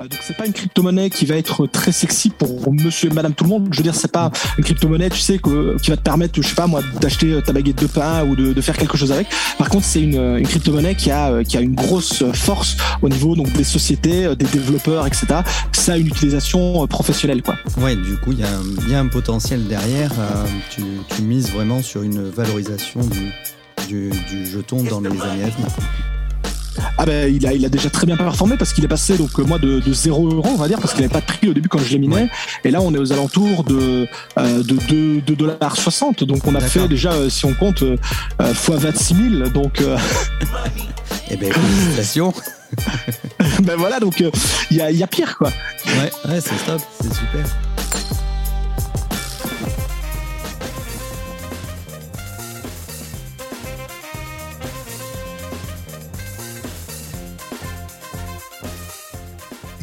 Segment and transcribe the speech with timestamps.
[0.00, 3.34] Euh, donc c'est pas une crypto-monnaie qui va être très sexy pour monsieur et madame
[3.34, 3.68] tout le monde.
[3.70, 6.46] Je veux dire, c'est pas une crypto-monnaie, tu sais, que, qui va te permettre, je
[6.46, 9.28] sais pas moi, d'acheter ta baguette de pain ou de, faire quelque chose avec.
[9.58, 13.36] Par contre, c'est une, une crypto-monnaie qui a, qui a une grosse force au niveau
[13.36, 15.26] donc des sociétés, des développeurs, etc.
[15.72, 17.56] Ça a une utilisation professionnelle, quoi.
[17.78, 18.48] Ouais, du coup, il y, a
[18.88, 20.12] y a un potentiel derrière.
[20.18, 20.82] Euh, tu,
[21.14, 23.00] tu, mises vraiment sur une valorisation
[23.88, 26.15] du, du, jeton dans les années à.
[26.98, 29.36] Ah ben il a, il a déjà très bien performé parce qu'il est passé donc
[29.38, 31.52] moi de, de 0 euros on va dire parce qu'il n'avait pas de prix au
[31.52, 32.28] début quand je l'ai miné
[32.64, 36.60] et là on est aux alentours de euh, de 2 dollars 60 donc on a
[36.60, 37.96] fait déjà euh, si on compte euh,
[38.54, 39.98] fois 26 000 donc euh...
[41.30, 42.32] eh ben félicitations.
[43.62, 45.50] Ben voilà donc il y a, y, a, pire quoi.
[45.86, 47.46] Ouais ouais c'est top c'est super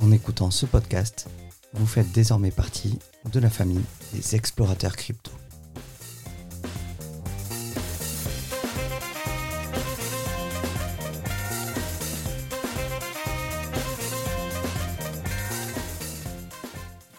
[0.00, 1.26] En écoutant ce podcast,
[1.74, 2.98] vous faites désormais partie
[3.32, 3.80] de la famille
[4.14, 5.32] des explorateurs crypto.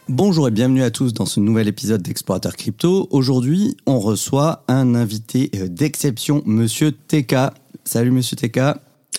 [0.07, 3.07] Bonjour et bienvenue à tous dans ce nouvel épisode d'Explorateur Crypto.
[3.11, 7.35] Aujourd'hui, on reçoit un invité euh, d'exception, Monsieur TK.
[7.83, 8.59] Salut Monsieur TK.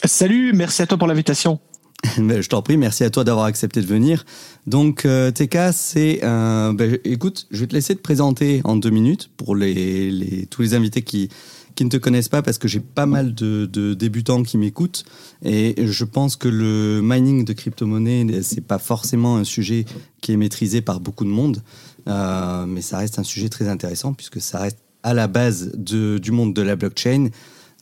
[0.04, 1.60] Salut, merci à toi pour l'invitation.
[2.16, 4.24] je t'en prie, merci à toi d'avoir accepté de venir.
[4.66, 6.20] Donc, euh, TK, c'est.
[6.22, 10.62] Ben, écoute, je vais te laisser te présenter en deux minutes pour les, les tous
[10.62, 11.28] les invités qui,
[11.74, 15.04] qui ne te connaissent pas, parce que j'ai pas mal de, de débutants qui m'écoutent.
[15.42, 19.84] Et je pense que le mining de crypto-monnaie, c'est pas forcément un sujet
[20.20, 21.62] qui est maîtrisé par beaucoup de monde.
[22.08, 26.18] Euh, mais ça reste un sujet très intéressant, puisque ça reste à la base de,
[26.18, 27.28] du monde de la blockchain.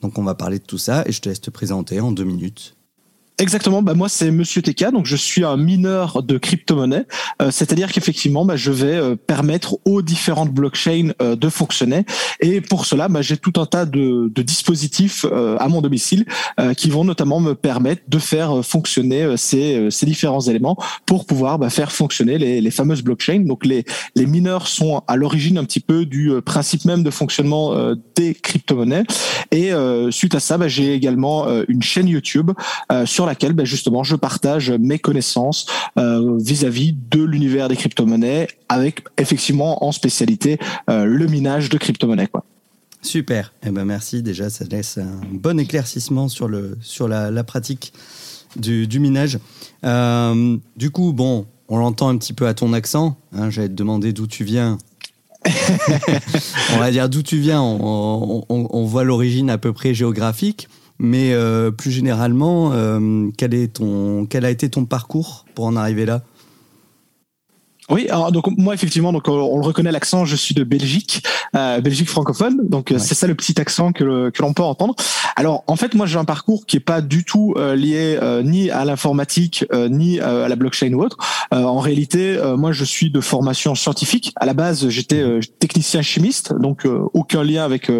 [0.03, 2.25] Donc, on va parler de tout ça, et je te laisse te présenter en deux
[2.25, 2.78] minutes.
[3.41, 3.83] Exactement.
[3.83, 7.07] Bah moi c'est Monsieur TK, donc je suis un mineur de crypto-monnaie.
[7.41, 12.05] Euh, C'est-à-dire qu'effectivement, bah, je vais euh, permettre aux différentes blockchains euh, de fonctionner.
[12.41, 16.25] Et pour cela, bah, j'ai tout un tas de, de dispositifs euh, à mon domicile
[16.59, 20.77] euh, qui vont notamment me permettre de faire fonctionner ces, ces différents éléments
[21.07, 23.45] pour pouvoir bah, faire fonctionner les, les, fameuses blockchains.
[23.47, 23.85] Donc les,
[24.17, 27.73] les mineurs sont à l'origine un petit peu du principe même de fonctionnement
[28.17, 29.05] des crypto-monnaies.
[29.53, 29.71] Et
[30.11, 32.51] suite à ça, bah, j'ai également une chaîne YouTube
[33.05, 35.67] sur laquelle ben, justement je partage mes connaissances
[35.99, 40.59] euh, vis-à-vis de l'univers des crypto-monnaies avec effectivement en spécialité
[40.91, 42.29] euh, le minage de crypto-monnaies.
[43.01, 47.45] Super, eh ben merci déjà, ça laisse un bon éclaircissement sur, le, sur la, la
[47.45, 47.93] pratique
[48.57, 49.39] du, du minage.
[49.85, 53.75] Euh, du coup, bon, on l'entend un petit peu à ton accent, hein, j'allais te
[53.75, 54.79] demander d'où tu viens.
[56.75, 60.69] on va dire d'où tu viens, on, on, on voit l'origine à peu près géographique.
[60.99, 65.77] Mais euh, plus généralement, euh, quel, est ton, quel a été ton parcours pour en
[65.77, 66.23] arriver là?
[67.91, 71.23] Oui, alors donc moi effectivement, donc on le reconnaît l'accent, je suis de Belgique,
[71.57, 72.99] euh, Belgique francophone, donc ouais.
[72.99, 74.95] c'est ça le petit accent que, que l'on peut entendre.
[75.37, 78.43] Alors en fait, moi j'ai un parcours qui est pas du tout euh, lié euh,
[78.43, 81.17] ni à l'informatique euh, ni euh, à la blockchain ou autre.
[81.55, 84.33] Euh, en réalité, moi je suis de formation scientifique.
[84.37, 85.25] À la base, j'étais
[85.59, 87.91] technicien chimiste, donc aucun lien avec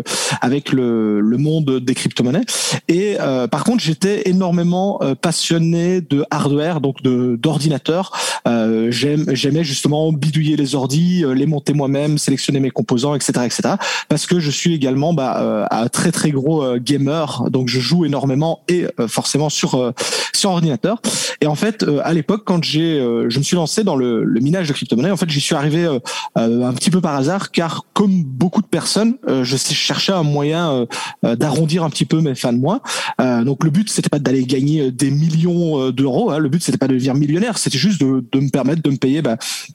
[0.41, 2.45] avec le, le monde des crypto-monnaies.
[2.89, 3.17] Et
[3.51, 8.13] par contre, j'étais énormément passionné de hardware, donc de d'ordinateur.
[8.45, 13.75] J'aime j'aimais justement bidouiller les ordis, les monter moi-même, sélectionner mes composants, etc., etc.
[14.09, 18.61] Parce que je suis également bah, un très très gros gamer, donc je joue énormément
[18.69, 19.93] et forcément sur
[20.35, 21.01] sur ordinateur.
[21.41, 22.99] Et en fait, à l'époque, quand j'ai
[23.29, 25.11] je me suis lancé dans le, le minage de crypto-monnaies.
[25.11, 25.99] En fait, j'y suis arrivé euh,
[26.37, 30.87] un petit peu par hasard, car comme beaucoup de personnes, euh, je cherchais un moyen
[31.25, 32.81] euh, d'arrondir un petit peu mes fins de mois.
[33.19, 36.31] donc le but, c'était pas d'aller gagner des millions d'euros.
[36.31, 36.39] Hein.
[36.39, 37.59] Le but, c'était pas de devenir millionnaire.
[37.59, 39.68] C'était juste de, de, me permettre de me payer bah, euh,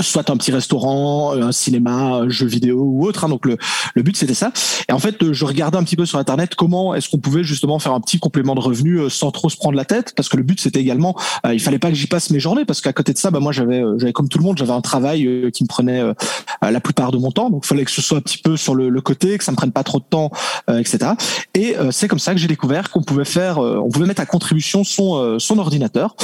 [0.00, 3.24] soit un petit restaurant, un cinéma, un jeu vidéo ou autre.
[3.24, 3.28] Hein.
[3.28, 3.56] donc le,
[3.94, 4.52] le but c'était ça.
[4.88, 7.78] Et en fait, je regardais un petit peu sur internet comment est-ce qu'on pouvait justement
[7.78, 10.36] faire un petit complément de revenus euh, sans trop se prendre la tête, parce que
[10.36, 11.16] le but c'était également,
[11.46, 13.40] euh, il fallait pas que j'y passe mes journées, parce qu'à côté de ça, bah
[13.40, 16.02] moi j'avais, j'avais comme tout le monde, j'avais un travail qui me prenait
[16.62, 18.74] la plupart de mon temps, donc il fallait que ce soit un petit peu sur
[18.74, 20.30] le, le côté, que ça me prenne pas trop de temps,
[20.68, 21.12] etc.
[21.54, 24.84] Et c'est comme ça que j'ai découvert qu'on pouvait faire, on pouvait mettre à contribution
[24.84, 26.16] son son ordinateur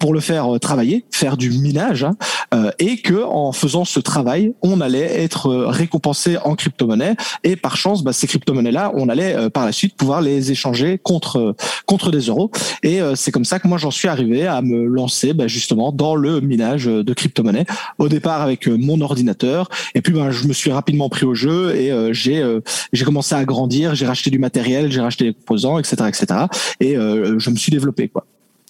[0.00, 4.80] pour le faire travailler, faire du minage, hein, et que en faisant ce travail, on
[4.80, 9.50] allait être euh, récompensé en crypto-monnaie et par chance, bah, ces crypto-monnaies-là, on allait euh,
[9.50, 11.56] par la suite pouvoir les échanger contre euh,
[11.86, 12.50] contre des euros.
[12.82, 16.14] Et c'est comme ça que moi j'en suis arrivé à me lancer bah, justement dans
[16.14, 17.66] le minage de crypto-monnaies.
[17.98, 21.74] Au départ avec mon ordinateur et puis ben je me suis rapidement pris au jeu
[21.74, 22.44] et j'ai
[22.92, 26.40] j'ai commencé à grandir, j'ai racheté du matériel, j'ai racheté des composants, etc., etc.
[26.80, 28.26] Et je me suis développé quoi.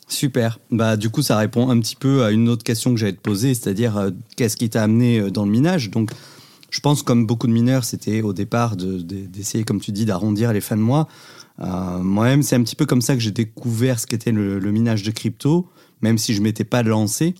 [0.09, 0.59] Super.
[0.71, 3.21] Bah, du coup, ça répond un petit peu à une autre question que j'allais te
[3.21, 5.91] poser, c'est-à-dire euh, qu'est-ce qui t'a amené euh, dans le minage?
[5.91, 6.11] Donc,
[6.71, 10.61] je pense, comme beaucoup de mineurs, c'était au départ d'essayer, comme tu dis, d'arrondir les
[10.61, 11.09] fins de mois.
[11.61, 15.05] Euh, moi-même, c'est un petit peu comme ça que j'ai découvert ce qu'était le, minage
[15.05, 15.69] de crypto,
[16.03, 17.35] même si je ne m'étais pas lancé,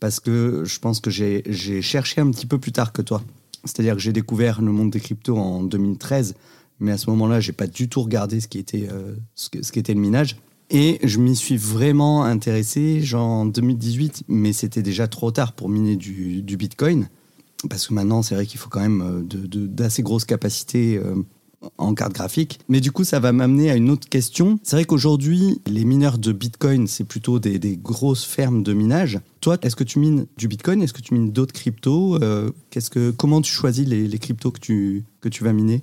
[0.00, 3.22] parce que je pense que j'ai cherché un petit peu plus tard que toi.
[3.64, 6.34] C'est-à-dire que j'ai découvert le monde des cryptos en 2013,
[6.80, 8.86] mais à ce moment-là, j'ai pas du tout regardé ce qui était,
[9.34, 10.36] ce, le minage.
[10.70, 15.68] Et je m'y suis vraiment intéressé, genre en 2018, mais c'était déjà trop tard pour
[15.68, 17.08] miner du, Bitcoin.
[17.68, 21.14] Parce que maintenant, c'est vrai qu'il faut quand même euh, d'assez grosses capacités euh,
[21.78, 22.60] en carte graphique.
[22.68, 24.58] Mais du coup, ça va m'amener à une autre question.
[24.62, 29.20] C'est vrai qu'aujourd'hui, les mineurs de Bitcoin, c'est plutôt des, grosses fermes de minage.
[29.40, 30.82] Toi, est-ce que tu mines du Bitcoin?
[30.82, 32.22] Est-ce que tu mines d'autres cryptos?
[32.22, 32.50] Euh,
[33.16, 35.82] Comment tu choisis les, les cryptos que tu, que tu vas miner?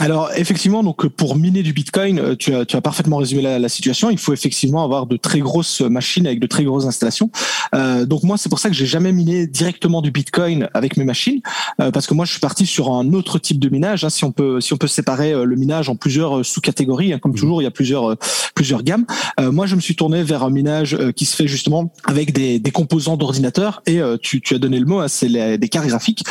[0.00, 3.58] Alors effectivement, donc pour miner du Bitcoin, euh, tu as, tu as parfaitement résumé la,
[3.58, 4.10] la, situation.
[4.10, 7.30] Il faut effectivement avoir de très grosses machines avec de très grosses installations.
[7.74, 11.04] Euh, donc moi, c'est pour ça que j'ai jamais miné directement du Bitcoin avec mes
[11.04, 11.40] machines,
[11.80, 14.04] euh, parce que moi, je suis parti sur un autre type de minage.
[14.04, 17.18] Hein, si on peut, si on peut séparer euh, le minage en plusieurs sous-catégories, hein,
[17.18, 17.36] comme mmh.
[17.36, 18.16] toujours, il y a plusieurs
[18.54, 19.06] plusieurs gammes.
[19.40, 22.70] moi, je me suis tourné vers un minage qui se fait justement avec des, des
[22.70, 23.82] composants d'ordinateur.
[23.86, 26.24] Et tu, tu as donné le mot, hein, c'est des cartes graphiques.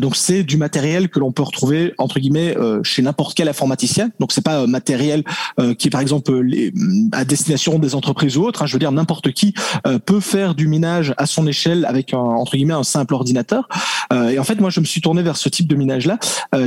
[0.00, 4.10] donc c'est du matériel que l'on peut retrouver entre guillemets chez n'importe n'importe quel informaticien.
[4.20, 5.24] Donc c'est pas euh, matériel
[5.58, 6.72] euh, qui est par exemple les,
[7.12, 8.62] à destination des entreprises ou autres.
[8.62, 8.66] Hein.
[8.66, 9.54] Je veux dire n'importe qui
[9.86, 13.68] euh, peut faire du minage à son échelle avec un, entre guillemets un simple ordinateur.
[14.12, 16.18] et en fait moi je me suis tourné vers ce type de minage là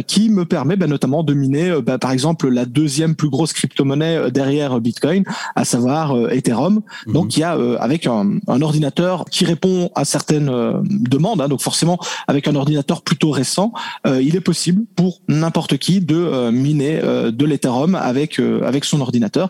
[0.08, 4.32] qui me permet bah, notamment de miner bah, par exemple la deuxième plus grosse crypto-monnaie
[4.32, 5.24] derrière Bitcoin,
[5.56, 6.82] à savoir Ethereum.
[7.08, 7.14] Mhm.
[7.14, 10.52] Donc il y a avec un, un, ordinateur qui répond à certaines
[10.90, 11.42] demandes.
[11.42, 11.48] Hein.
[11.48, 13.72] donc forcément avec un ordinateur plutôt récent,
[14.06, 18.86] il est possible pour n'importe qui de euh, miner euh, de l'Ethereum avec euh, avec
[18.86, 19.50] son ordinateur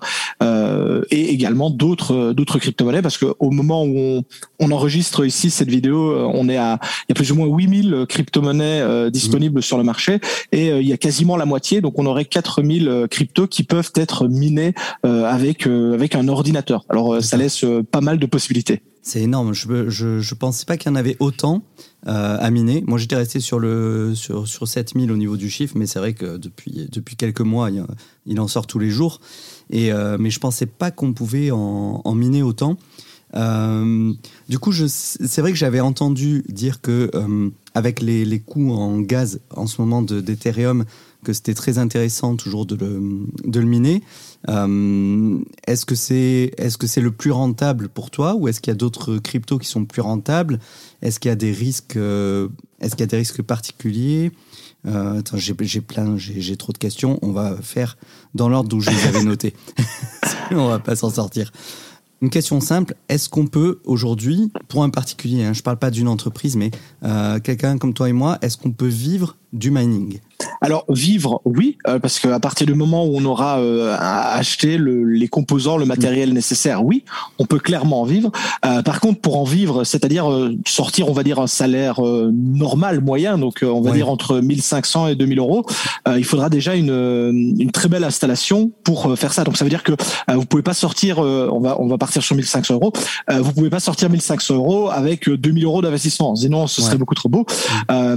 [1.11, 4.23] et également d'autres d'autres crypto-monnaies parce que au moment où on,
[4.59, 8.05] on, enregistre ici cette vidéo, on est à il y a plus ou moins 8000
[8.07, 10.19] crypto-monnaies disponibles sur le marché
[10.51, 14.27] et il y a quasiment la moitié donc on aurait 4000 cryptos qui peuvent être
[14.27, 14.73] minés
[15.03, 16.85] avec avec un ordinateur.
[16.89, 18.81] Alors ça laisse pas mal de possibilités.
[19.01, 19.53] C'est énorme.
[19.53, 21.63] Je ne je, pensais pas qu'il y en avait autant
[22.07, 22.83] euh, à miner.
[22.85, 26.13] Moi, j'étais resté sur, le, sur, sur 7000 au niveau du chiffre, mais c'est vrai
[26.13, 27.69] que depuis, depuis quelques mois,
[28.25, 29.21] il, en sort tous les jours.
[29.69, 32.77] Et, euh, mais je pensais pas qu'on pouvait en, miner autant.
[33.35, 34.11] Euh,
[34.49, 37.09] du coup, c'est vrai que j'avais entendu dire que
[37.75, 40.85] avec les, les, coûts en gaz en ce moment d'Ethereum,
[41.23, 43.01] que c'était très intéressant toujours de le,
[43.45, 44.01] de le miner.
[44.47, 48.61] Euh, est-ce que c'est est -ce que c'est le plus rentable pour toi ou est-ce
[48.61, 50.59] qu'il y a d'autres cryptos qui sont plus rentables?
[51.01, 52.47] Est-ce qu'il y a des risques euh,
[52.79, 54.31] Est-ce qu'il y a des risques particuliers?
[54.87, 57.19] Euh, j'ai plein, j'ai trop de questions.
[57.21, 57.97] On va faire
[58.33, 59.53] dans l'ordre d'où je les avais notés.
[60.51, 61.51] on va pas s'en sortir.
[62.21, 65.89] Une question simple, est-ce qu'on peut aujourd'hui, pour un particulier, hein, je ne parle pas
[65.89, 66.71] d'une entreprise, mais
[67.43, 70.19] quelqu'un comme toi et moi, est-ce qu'on peut vivre du mining?
[70.61, 75.03] Alors vivre, oui, euh, parce qu'à partir du moment où on aura euh, acheté le,
[75.03, 77.03] les composants, le matériel nécessaire, oui,
[77.39, 78.31] on peut clairement en vivre.
[78.65, 83.01] Euh, par contre, pour en vivre, c'est-à-dire euh, sortir, on va dire un salaire normal,
[83.01, 85.65] moyen, donc on va dire entre 1500 et 2000 euros,
[86.15, 89.43] il faudra déjà une, une très belle installation pour faire ça.
[89.43, 89.93] Donc ça veut dire que
[90.31, 92.93] vous pouvez pas sortir, on va on va partir sur 1500 euros,
[93.29, 97.29] vous pouvez pas sortir 1500 euros avec 2000 euros d'investissement, sinon ce serait beaucoup trop
[97.29, 97.45] beau.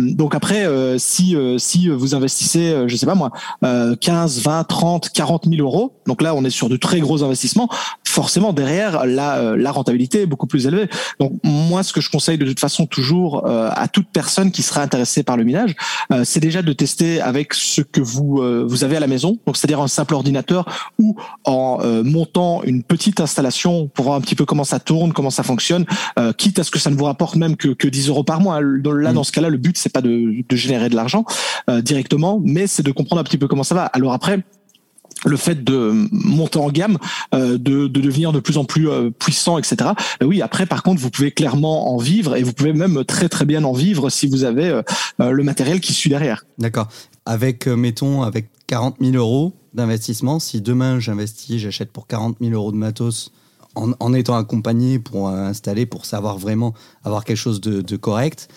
[0.01, 0.67] donc après,
[0.99, 3.31] si si vous investissez, euh, je sais pas moi,
[3.63, 7.69] 15, 20, 30, 40 000 euros, donc là on est sur de très gros investissements,
[8.07, 10.89] forcément derrière la, la rentabilité est beaucoup plus élevée.
[11.21, 14.81] Donc moi, ce que je conseille de toute façon toujours à toute personne qui serait
[14.81, 15.75] intéressée par le minage,
[16.25, 19.81] c'est déjà de tester avec ce que vous vous avez à la maison, donc c'est-à-dire
[19.81, 20.67] un simple ordinateur
[20.99, 25.31] ou en montant une petite installation pour voir un petit peu comment ça tourne, comment
[25.31, 25.87] ça fonctionne,
[26.37, 28.61] quitte à ce que ça ne vous rapporte même que, que 10 euros par mois.
[28.61, 31.25] Là, dans ce cas-là, le but c'est pas de, de générer de l'argent
[31.69, 32.02] directement,
[32.45, 33.85] mais c'est de comprendre un petit peu comment ça va.
[33.87, 34.43] Alors après,
[35.25, 36.99] le fait de monter en gamme,
[37.35, 39.77] euh, de, de, devenir de plus en plus euh, puissant, etc.
[40.21, 43.29] Ben oui, après, par contre, vous pouvez clairement en vivre et vous pouvez même très
[43.29, 44.83] très bien en vivre si vous avez euh,
[45.31, 46.45] le matériel qui suit derrière.
[46.59, 46.89] D'accord.
[47.25, 52.73] Avec, mettons, avec 40 000 euros d'investissement, si demain j'investis, j'achète pour 40 000 euros
[52.73, 53.33] de matos
[53.75, 58.49] en, étant accompagné pour installer, pour savoir vraiment avoir quelque chose de correct,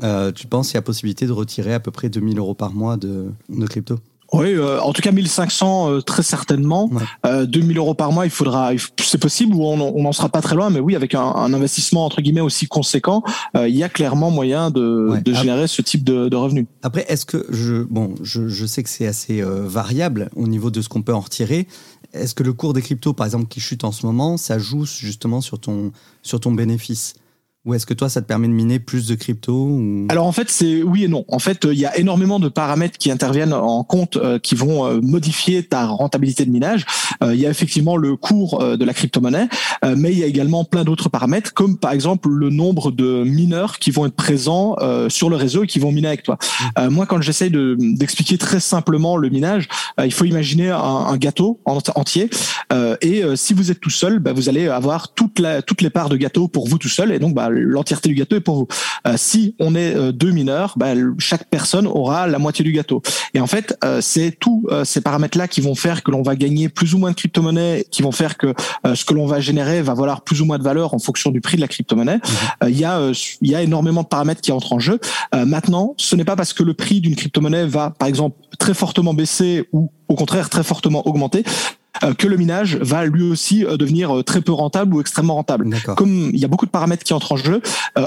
[0.00, 2.96] tu penses qu'il y a possibilité de retirer à peu près 2000 euros par mois
[2.96, 3.98] de, de crypto?
[4.32, 6.90] Oui, euh, en tout cas 1500 euh, très certainement.
[7.24, 10.54] Euh, 2000 euros par mois, il faudra, c'est possible ou on n'en sera pas très
[10.54, 13.22] loin, mais oui, avec un, un investissement entre guillemets aussi conséquent,
[13.56, 16.66] euh, il y a clairement moyen de, de générer ce type de, de revenus.
[16.82, 20.82] Après, est-ce que je, bon, je, je sais que c'est assez variable au niveau de
[20.82, 21.66] ce qu'on peut en retirer.
[22.12, 24.84] Est-ce que le cours des cryptos, par exemple, qui chute en ce moment, ça joue
[24.84, 27.14] justement sur ton sur ton bénéfice?
[27.68, 30.48] Ou est-ce que toi, ça te permet de miner plus de crypto Alors en fait,
[30.48, 31.26] c'est oui et non.
[31.28, 34.86] En fait, il y a énormément de paramètres qui interviennent en compte, euh, qui vont
[34.86, 36.86] euh, modifier ta rentabilité de minage.
[37.22, 39.48] Euh, il y a effectivement le cours de la crypto-monnaie,
[39.96, 43.78] mais il y a également plein d'autres paramètres, comme par exemple le nombre de mineurs
[43.78, 44.76] qui vont être présents
[45.08, 46.38] sur le réseau et qui vont miner avec toi.
[46.78, 46.88] Mmh.
[46.88, 49.68] moi, quand j'essaye de, d'expliquer très simplement le minage,
[50.02, 52.30] il faut imaginer un, un gâteau entier,
[53.02, 56.08] et si vous êtes tout seul, bah, vous allez avoir toute la, toutes les parts
[56.08, 58.68] de gâteau pour vous tout seul, et donc bah, l'entièreté du gâteau est pour vous.
[59.06, 63.02] Euh, si on est euh, deux mineurs, bah, chaque personne aura la moitié du gâteau.
[63.34, 66.68] Et en fait, euh, c'est tous ces paramètres-là qui vont faire que l'on va gagner
[66.68, 68.54] plus ou moins de crypto-monnaie, qui vont faire que
[68.94, 71.40] ce que l'on va générer va valoir plus ou moins de valeur en fonction du
[71.40, 72.16] prix de la crypto-monnaie.
[72.62, 72.68] Mhm.
[72.68, 73.10] Il y a
[73.40, 74.98] il y a énormément de paramètres qui entrent en jeu.
[75.32, 79.14] maintenant, ce n'est pas parce que le prix d'une crypto-monnaie va, par exemple, très fortement
[79.14, 81.44] baisser ou au contraire très fortement augmenter
[82.18, 85.68] que le minage va lui aussi euh, devenir euh, très peu rentable ou extrêmement rentable.
[85.96, 87.60] Comme il y a beaucoup de paramètres qui entrent en jeu,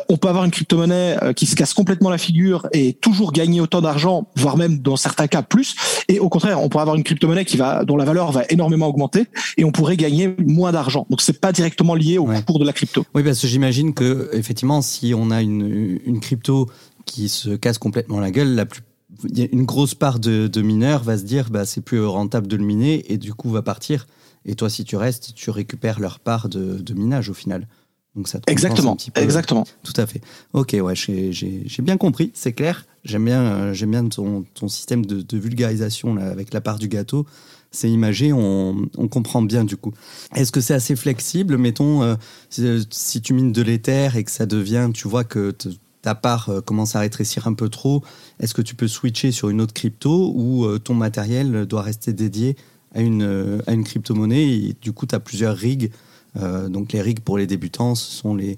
[0.10, 3.82] on peut avoir une crypto-monnaie qui se casse complètement la figure et toujours gagner autant
[3.82, 5.76] d'argent, voire même dans certains cas plus.
[6.08, 8.88] Et au contraire, on pourrait avoir une crypto-monnaie qui va, dont la valeur va énormément
[8.88, 9.26] augmenter
[9.58, 11.06] et on pourrait gagner moins d'argent.
[11.10, 13.06] Donc c'est pas directement lié au cours de la crypto.
[13.16, 16.70] Oui, parce que j'imagine que effectivement, si on a une, une crypto
[17.06, 18.82] qui se casse complètement la gueule, la plus
[19.24, 23.12] une grosse part de, mineurs va se dire bah, c'est plus rentable de le miner
[23.12, 24.08] et du coup va partir.
[24.46, 27.68] Et toi, si tu restes, tu récupères leur part de, minage au final.
[28.16, 29.22] Donc ça exactement, un petit peu.
[29.22, 29.66] exactement.
[29.84, 30.22] Tout à fait.
[30.52, 32.86] Ok, ouais, j'ai bien compris, c'est clair.
[33.06, 36.88] J'aime bien, euh, j'aime bien ton, ton, système de, vulgarisation là, avec la part du
[36.88, 37.26] gâteau.
[37.72, 39.94] C'est imagé, on, on, comprend bien du coup.
[40.36, 41.58] Est-ce que c'est assez flexible?
[41.58, 42.16] Mettons, euh,
[42.50, 45.56] si, si, tu mines de l'éther et que ça devient, tu vois que
[46.02, 48.04] ta part euh, commence à rétrécir un peu trop,
[48.40, 52.14] est-ce que tu peux switcher sur une autre crypto ou euh, ton matériel doit rester
[52.14, 52.56] dédié
[52.94, 55.92] à une, euh, à crypto-monnaie et du coup tu as plusieurs rigs
[56.70, 58.58] donc les rigs pour les débutants, ce sont les...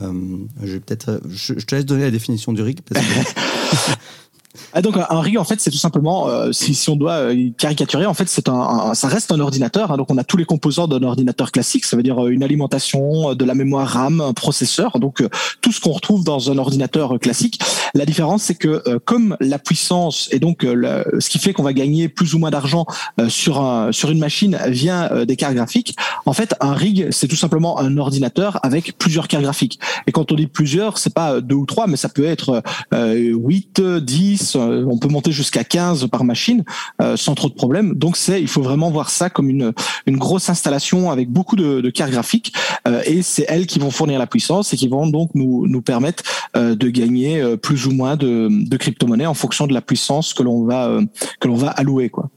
[0.00, 2.80] je, vais peut-être, je, te laisse donner la définition du rig.
[2.80, 3.90] Parce que...
[4.72, 7.50] Ah, donc un rig en fait c'est tout simplement euh, si, si on doit euh,
[7.56, 10.44] caricaturer en fait c'est un, ça reste un ordinateur hein, donc on a tous les
[10.44, 11.84] composants d'un ordinateur classique.
[11.84, 14.98] Ça veut dire euh, une alimentation de la mémoire RAM un processeur.
[14.98, 15.22] Donc
[15.60, 17.60] tout ce qu'on retrouve dans un ordinateur classique.
[17.94, 22.08] La différence c'est que comme la puissance et donc ce qui fait qu'on va gagner
[22.08, 22.86] plus ou moins d'argent
[23.28, 27.36] sur un sur une machine vient des cartes graphiques en fait un rig c'est tout
[27.36, 29.78] simplement un ordinateur avec plusieurs cartes graphiques.
[30.06, 33.80] Et quand on dit plusieurs c'est pas deux ou trois mais ça peut être 8
[33.80, 36.64] 10 euh, on peut monter jusqu'à 15 par machine
[37.00, 37.94] euh, sans trop de problèmes.
[37.94, 39.72] Donc c'est, il faut vraiment voir ça comme une,
[40.06, 42.52] une grosse installation avec beaucoup de, cartes graphiques
[42.86, 45.82] euh, et c'est elles qui vont fournir la puissance et qui vont donc nous, nous
[45.82, 46.22] permettre
[46.54, 50.64] de gagner plus ou moins de, de crypto-monnaies en fonction de la puissance que l'on
[50.64, 50.98] va,
[51.40, 52.08] que l'on va allouer.
[52.08, 52.28] Quoi.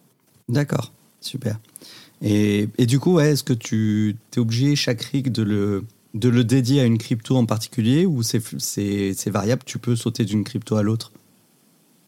[0.49, 0.91] D'accord,
[1.21, 1.59] super.
[2.21, 5.83] Et, et, du coup, est-ce que tu es obligé chaque rig de le,
[6.13, 10.43] de le dédier à une crypto en particulier ou c'est variable, tu peux sauter d'une
[10.43, 11.11] crypto à l'autre?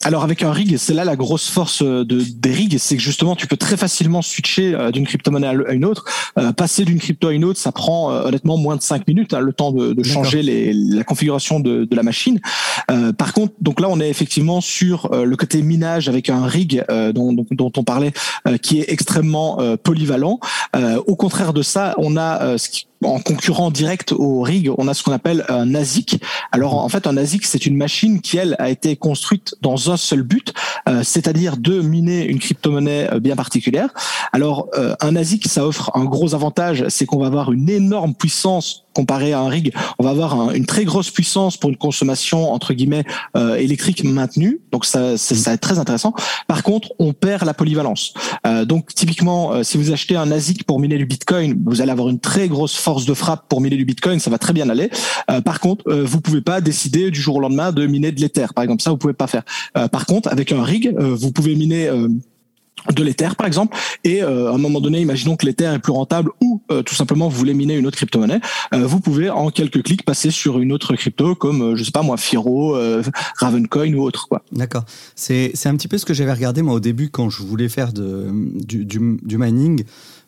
[0.04, 3.02] Alors avec un rig, c'est là la grosse force euh, de, des rigs, c'est que
[3.02, 6.06] justement tu peux très facilement switcher euh, d'une crypto-monnaie à une autre.
[6.38, 9.40] Euh, passer d'une crypto à une autre, ça prend honnêtement moins de 5 minutes, hein,
[9.40, 12.40] le temps de, de changer les, la configuration de, de la machine.
[13.18, 16.84] par contre, donc là on est effectivement sur le côté minage avec un rig
[17.14, 18.12] dont, dont, on parlait,
[18.62, 20.40] qui est extrêmement polyvalent.
[21.08, 24.94] au contraire de ça, on a ce qui en concurrent direct au rig, on a
[24.94, 26.22] ce qu'on appelle un ASIC.
[26.52, 29.98] Alors en fait, un ASIC, c'est une machine qui elle a été construite dans un
[29.98, 30.54] seul but,
[30.88, 33.90] euh, c'est-à-dire de miner une crypto-monnaie euh, bien particulière.
[34.32, 38.14] Alors euh, un ASIC, ça offre un gros avantage, c'est qu'on va avoir une énorme
[38.14, 42.52] puissance comparé à un rig, on va avoir une très grosse puissance pour une consommation
[42.52, 43.04] entre guillemets
[43.36, 44.62] euh, électrique maintenue.
[44.72, 46.14] Donc ça, ça, ça va être très intéressant.
[46.48, 48.14] Par contre, on perd la polyvalence.
[48.48, 51.92] Euh, donc typiquement, euh, si vous achetez un ASIC pour miner du Bitcoin, vous allez
[51.92, 54.70] avoir une très grosse force de frappe pour miner du Bitcoin, ça va très bien
[54.70, 54.90] aller.
[55.30, 58.22] Euh, par contre, euh, vous pouvez pas décider du jour au lendemain de miner de
[58.22, 58.82] l'Ether, par exemple.
[58.82, 59.44] Ça, vous pouvez pas faire.
[59.92, 61.90] par contre, avec un rig, vous pouvez miner
[62.94, 65.92] de l'Ether par exemple et euh, à un moment donné imaginons que l'Ether est plus
[65.92, 68.42] rentable ou euh, tout simplement vous voulez miner une autre crypto-monnaie
[68.74, 72.02] euh, vous pouvez en quelques clics passer sur une autre crypto comme je sais pas
[72.02, 72.78] moi Firo
[73.38, 74.86] Ravencoin ou autre d'accord.
[75.16, 77.94] C'est un petit peu ce que j'avais regardé moi au début quand je voulais faire
[77.94, 79.84] de du, du, mining.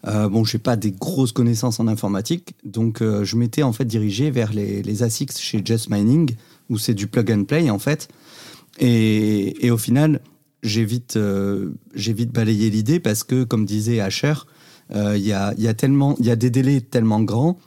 [0.06, 4.30] Euh, bon, j'ai pas des grosses connaissances en informatique, donc je m'étais en fait dirigé
[4.30, 6.36] vers les, les ASICs chez Just Mining,
[6.70, 8.08] où c'est du plug and play en fait.
[8.80, 10.22] Et, et au final,
[10.64, 14.34] j'ai vite, euh, j'ai vite balayé l'idée parce que, comme disait Asher, euh,
[14.94, 17.58] il y, a, y, a tellement, y a des délais tellement grands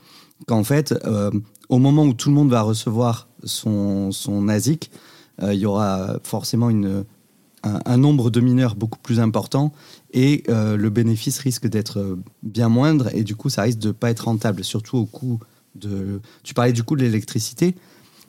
[0.47, 1.31] qu'en fait, euh,
[1.69, 4.91] au moment où tout le monde va recevoir son, son ASIC,
[5.41, 7.03] il y aura forcément une,
[7.63, 9.71] un, nombre de mineurs beaucoup plus important
[10.13, 14.11] et le bénéfice risque d'être bien moindre et du coup, ça risque de ne pas
[14.11, 15.39] être rentable, surtout au coût
[15.73, 16.21] de...
[16.43, 17.75] Tu parlais du coût de l'électricité,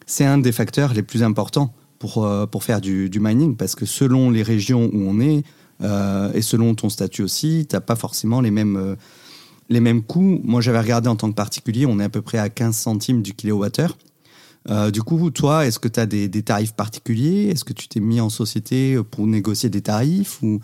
[0.06, 3.86] c'est un des facteurs les plus importants pour, euh, pour faire du, mining, parce que
[3.86, 5.42] selon les régions où on est, euh,
[5.80, 8.96] et selon ton statut aussi, tu n'as pas forcément les mêmes, euh,
[9.68, 10.40] les mêmes coûts.
[10.44, 13.22] Moi, j'avais regardé en tant que particulier, on est à peu près à 15 centimes
[13.22, 13.96] du kilowattheure.
[14.70, 17.48] Euh, du coup, toi, est-ce que tu as des, des, tarifs particuliers?
[17.48, 20.60] Est-ce que tu t'es mis en société pour négocier des tarifs ou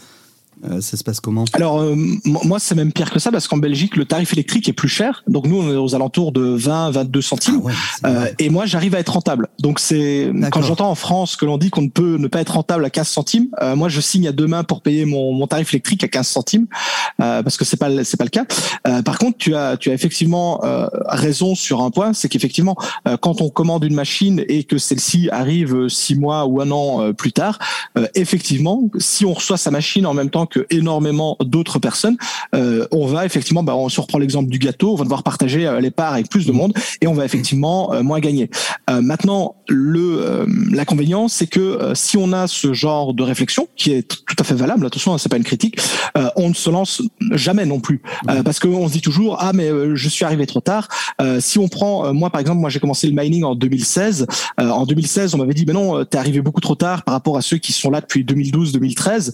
[0.64, 1.44] euh, ça se passe comment?
[1.52, 4.72] Alors euh, moi c'est même pire que ça parce qu'en Belgique le tarif électrique est
[4.72, 5.22] plus cher.
[5.28, 7.72] Donc nous on est aux alentours de 20 22 centimes ah ouais,
[8.06, 9.48] euh, et moi j'arrive à être rentable.
[9.60, 12.54] Donc c'est quand j'entends en France que l'on dit qu'on ne peut ne pas être
[12.54, 15.46] rentable à 15 centimes, euh, moi je signe à deux mains pour payer mon, mon
[15.46, 16.66] tarif électrique à 15 centimes
[17.20, 18.44] euh, parce que c'est pas c'est pas le cas.
[19.02, 20.60] par contre tu as tu as effectivement
[21.06, 22.76] raison sur un point, c'est qu'effectivement
[23.20, 27.32] quand on commande une machine et que celle-ci arrive six mois ou un an plus
[27.32, 27.58] tard,
[28.14, 32.16] effectivement si on reçoit sa machine en même temps que énormément d'autres personnes,
[32.54, 35.66] euh, on va effectivement, bah, on se reprend l'exemple du gâteau, on va devoir partager
[35.66, 38.50] euh, les parts avec plus de monde et on va effectivement euh, moins gagner.
[38.90, 44.02] Euh, maintenant, le l'inconvénient, c'est que si on a ce genre de réflexion qui est
[44.02, 45.78] tout à fait valable, attention, hein, c'est pas une critique,
[46.36, 47.02] on ne se lance
[47.32, 48.02] jamais non plus
[48.44, 50.88] parce qu'on se dit toujours ah mais je suis arrivé trop tard.
[51.40, 54.26] si on prend moi par exemple, moi j'ai commencé le mining en 2016.
[54.58, 57.42] en 2016, on m'avait dit mais non, t'es arrivé beaucoup trop tard par rapport à
[57.42, 59.32] ceux qui sont là depuis 2012-2013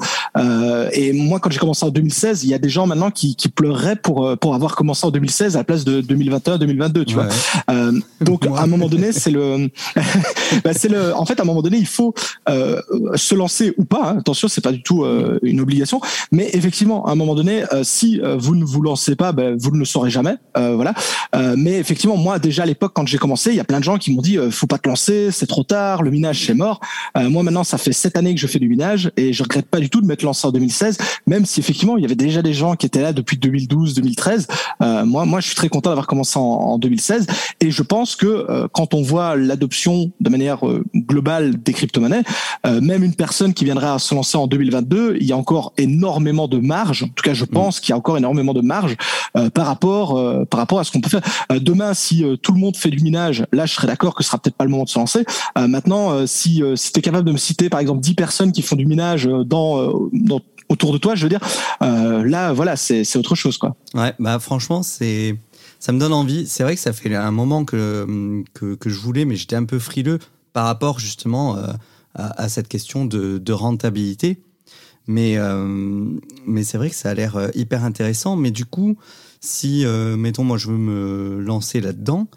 [0.93, 3.37] et et moi, quand j'ai commencé en 2016, il y a des gens maintenant qui,
[3.37, 7.05] qui pleureraient pour euh, pour avoir commencé en 2016 à la place de 2021, 2022.
[7.05, 7.25] Tu ouais.
[7.25, 7.33] vois.
[7.71, 9.71] Euh, donc à un moment donné, c'est le,
[10.65, 11.15] bah, c'est le.
[11.15, 12.15] En fait, à un moment donné, il faut
[12.49, 12.81] euh,
[13.17, 14.11] se lancer ou pas.
[14.11, 14.19] Hein.
[14.19, 16.01] Attention, c'est pas du tout euh, une obligation,
[16.33, 19.79] mais effectivement, à un moment donné, si vous ne vous lancez pas, ben, vous ne
[19.79, 20.37] le saurez jamais.
[20.55, 20.95] voilà.
[21.57, 23.99] mais effectivement, moi, déjà à l'époque, quand j'ai commencé, il y a plein de gens
[23.99, 26.81] qui m'ont dit, faut pas te lancer, c'est trop tard, le minage c'est mort.
[27.17, 29.81] moi, maintenant, ça fait sept années que je fais du minage et je regrette pas
[29.81, 30.94] du tout de m'être lancé en 2016
[31.27, 34.47] même si effectivement il y avait déjà des gens qui étaient là depuis 2012, 2013.
[34.83, 37.27] Euh, moi, moi, je suis très content d'avoir commencé en, en, 2016
[37.61, 42.23] et je pense que euh, quand on voit l'adoption de manière euh, globale des crypto-monnaies,
[42.67, 45.73] euh, même une personne qui viendrait à se lancer en 2022, il y a encore
[45.77, 47.05] énormément de marge.
[47.05, 48.97] En tout cas, je pense qu'il y a encore énormément de marge
[49.37, 49.95] euh, par rapport
[50.49, 51.23] par rapport à ce qu'on peut faire.
[51.61, 54.39] demain, si tout le monde fait du minage, là, je serais d'accord que ce sera
[54.39, 55.25] peut-être pas le moment de se lancer.
[55.57, 58.77] maintenant, si si tu es capable de me citer par exemple 10 personnes qui font
[58.77, 61.41] du minage dans dans autour de toi, je veux dire,
[61.83, 63.77] euh, là, voilà, c'est autre chose, quoi.
[63.95, 65.37] Ouais, bah franchement, c'est
[65.79, 66.47] ça me donne envie.
[66.47, 69.79] C'est vrai que ça fait un moment que, que, je voulais, mais j'étais un peu
[69.79, 70.19] frileux
[70.55, 71.67] par rapport justement euh,
[72.15, 74.43] à, cette question de, rentabilité.
[75.07, 76.09] Mais, euh,
[76.47, 78.37] mais c'est vrai que ça a l'air hyper intéressant.
[78.37, 78.97] Mais du coup,
[79.41, 79.85] si,
[80.17, 82.29] mettons, moi, je veux me lancer là-dedans,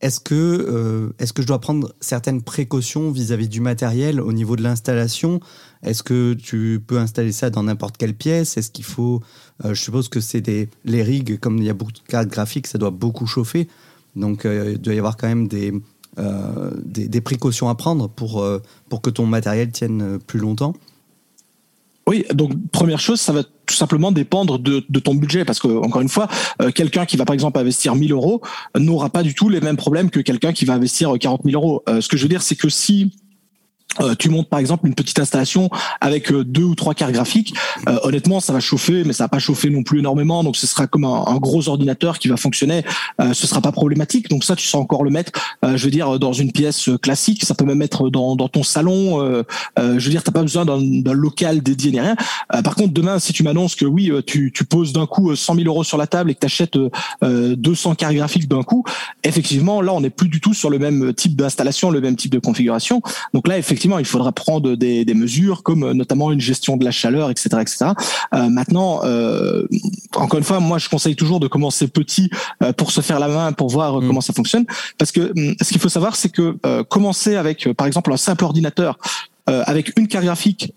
[0.00, 4.54] est-ce que, est que je dois prendre certaines précautions vis-à-vis -vis du matériel au niveau
[4.54, 5.40] de l'installation?
[5.82, 8.56] Est-ce que tu peux installer ça dans n'importe quelle pièce?
[8.56, 9.20] Est-ce qu'il faut...
[9.64, 12.28] Euh, je suppose que c'est des les rigs, comme il y a beaucoup de cartes
[12.28, 13.68] graphiques, ça doit beaucoup chauffer.
[14.14, 15.72] Donc, il doit y avoir quand même des,
[16.84, 18.46] des, des, précautions à prendre pour,
[18.90, 20.74] pour que ton matériel tienne plus longtemps.
[22.08, 25.68] Oui, donc première chose, ça va tout simplement dépendre de, de ton budget, parce que
[25.68, 26.28] encore une fois,
[26.60, 28.42] euh, quelqu'un qui va par exemple investir 1000 euros
[28.76, 31.82] n'aura pas du tout les mêmes problèmes que quelqu'un qui va investir 40 000 euros.
[31.88, 33.12] Euh, ce que je veux dire, c'est que si
[34.00, 35.68] euh, tu montes par exemple une petite installation
[36.00, 37.54] avec euh, deux ou trois cartes graphiques.
[37.88, 40.42] Euh, honnêtement, ça va chauffer, mais ça va pas chauffer non plus énormément.
[40.44, 42.84] Donc ce sera comme un, gros ordinateur qui va fonctionner.
[43.18, 44.28] ce sera pas problématique.
[44.28, 45.32] Donc ça, tu sais encore le mettre.
[45.62, 47.44] je veux dire dans une pièce classique.
[47.44, 49.44] Ça peut même être dans, dans ton salon.
[49.76, 52.16] je veux dire, t'as pas besoin d'un local dédié ni rien.
[52.62, 55.66] par contre, demain, si tu m'annonces que oui, tu, tu poses d'un coup 100 000
[55.66, 56.78] euros sur la table et que tu achètes
[57.22, 58.84] 200 cartes graphiques d'un coup,
[59.24, 62.32] effectivement, là, on n'est plus du tout sur le même type d'installation, le même type
[62.32, 63.02] de configuration.
[63.34, 66.90] Donc là, effectivement il faudra prendre des, mesures comme euh, notamment une gestion de la
[66.90, 67.86] chaleur, etc., etc.
[68.34, 69.66] Euh, maintenant, euh,
[70.14, 72.30] encore une fois, moi, je conseille toujours de commencer petit
[72.76, 74.06] pour se faire la main, pour voir mm.
[74.06, 74.64] comment ça fonctionne,
[74.98, 78.44] parce que hum, ce qu'il faut savoir, c'est que commencer avec, par exemple, un simple
[78.44, 78.98] ordinateur
[79.46, 80.72] avec une carte graphique,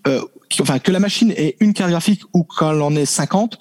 [0.60, 3.58] enfin que la machine ait une carte graphique ou qu'elle en ait 50,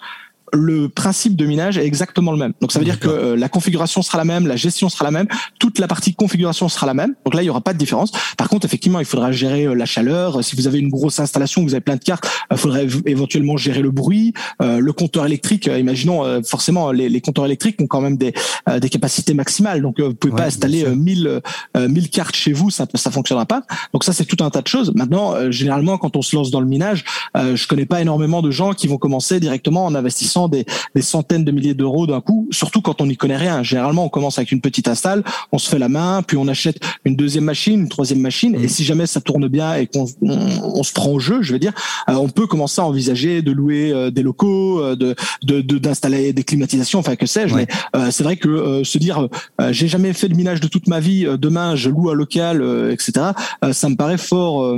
[0.53, 2.53] le principe de minage est exactement le même.
[2.61, 5.11] Donc ça veut dire que euh, la configuration sera la même, la gestion sera la
[5.11, 5.27] même,
[5.59, 7.15] toute la partie configuration sera la même.
[7.25, 8.11] Donc là, il y aura pas de différence.
[8.37, 10.43] Par contre, effectivement, il faudra gérer euh, la chaleur.
[10.43, 13.81] Si vous avez une grosse installation, vous avez plein de cartes, il faudrait éventuellement gérer
[13.81, 15.67] le bruit, euh, le compteur électrique.
[15.67, 18.33] imaginons forcément les, les, compteurs électriques ont quand même des,
[18.79, 19.81] des capacités maximales.
[19.81, 21.41] Donc vous pouvez pas installer 1000
[21.75, 23.63] 1000 cartes chez vous, ça ça fonctionnera pas.
[23.93, 24.93] Donc ça c'est tout un tas de choses.
[24.95, 27.03] Maintenant, généralement quand on se lance dans le minage,
[27.35, 30.65] je connais pas énormément de gens qui vont commencer directement en investissant des,
[31.01, 33.63] centaines de milliers d'euros d'un coup, surtout quand on n'y connaît rien.
[33.63, 36.79] Généralement, on commence avec une petite install, on se fait la main, puis on achète
[37.05, 38.69] une deuxième machine, une troisième machine, et mm.
[38.69, 41.73] si jamais ça tourne bien et qu'on on, se prend au jeu, je veux dire,
[42.09, 45.15] euh, on peut commencer à envisager de louer euh, des locaux, euh, de
[45.61, 47.55] d'installer des climatisations, enfin que sais-je.
[47.55, 47.67] Mais
[48.11, 49.27] c'est vrai que se dire,
[49.71, 53.27] j'ai jamais fait de minage de toute ma vie, demain je loue un local, etc.
[53.71, 54.75] ça me paraît fort,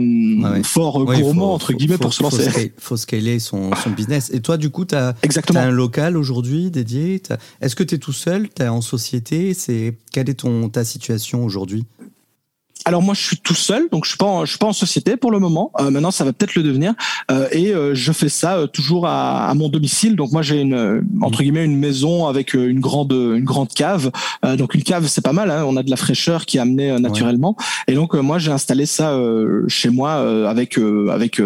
[0.63, 2.73] fort gourmand entre guillemets pour se lancer.
[2.77, 4.31] Faut, scaler son, son business.
[4.33, 5.13] Et toi, du coup, tu as,
[5.55, 7.21] un local aujourd'hui dédié
[7.61, 10.83] Est-ce que tu es tout seul Tu es en société C'est Quelle est ton, ta
[10.83, 11.85] situation aujourd'hui?
[12.87, 15.17] Alors moi je suis tout seul, donc je suis pas je suis pas en société
[15.17, 15.71] pour le moment.
[15.77, 16.93] Euh, maintenant ça va peut-être le devenir.
[17.29, 20.15] Euh, et euh, je fais ça toujours à, mon domicile.
[20.15, 24.09] Donc moi j'ai une entre guillemets une maison avec une grande une grande cave.
[24.57, 25.51] donc une cave c'est pas mal.
[25.51, 25.65] Hein.
[25.67, 27.57] on a de la fraîcheur qui est amenée naturellement.
[27.89, 29.19] Et donc moi j'ai installé ça
[29.67, 30.13] chez moi
[30.49, 30.79] avec
[31.11, 31.41] avec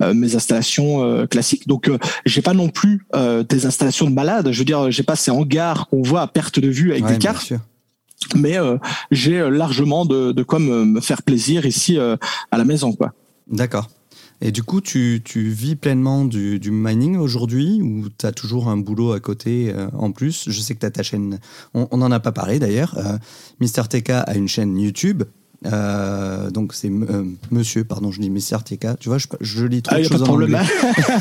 [0.00, 1.68] mes installations classiques.
[1.68, 1.90] Donc
[2.24, 3.06] j'ai pas non plus
[3.50, 4.48] des installations de malade.
[4.50, 7.18] Je veux dire j'ai pas ces hangars qu'on voit à perte de vue avec des
[7.18, 7.52] cartes
[8.34, 8.78] mais euh,
[9.10, 12.16] j'ai euh, largement de, quoi me, faire plaisir ici euh,
[12.50, 13.12] à la maison quoi.
[13.46, 13.88] D'accord.
[14.42, 18.76] Et du coup, tu, vis pleinement du, du mining aujourd'hui ou tu as toujours un
[18.76, 20.50] boulot à côté en plus?
[20.50, 21.38] Je sais que tu as ta chaîne,
[21.72, 22.98] on n'en a pas parlé d'ailleurs.
[23.60, 25.22] Mister TK a une chaîne YouTube
[25.64, 28.98] euh, donc c'est euh, monsieur, pardon, je dis Messier TK.
[29.00, 30.58] Tu vois, je, je lis trop ah, de choses en anglais.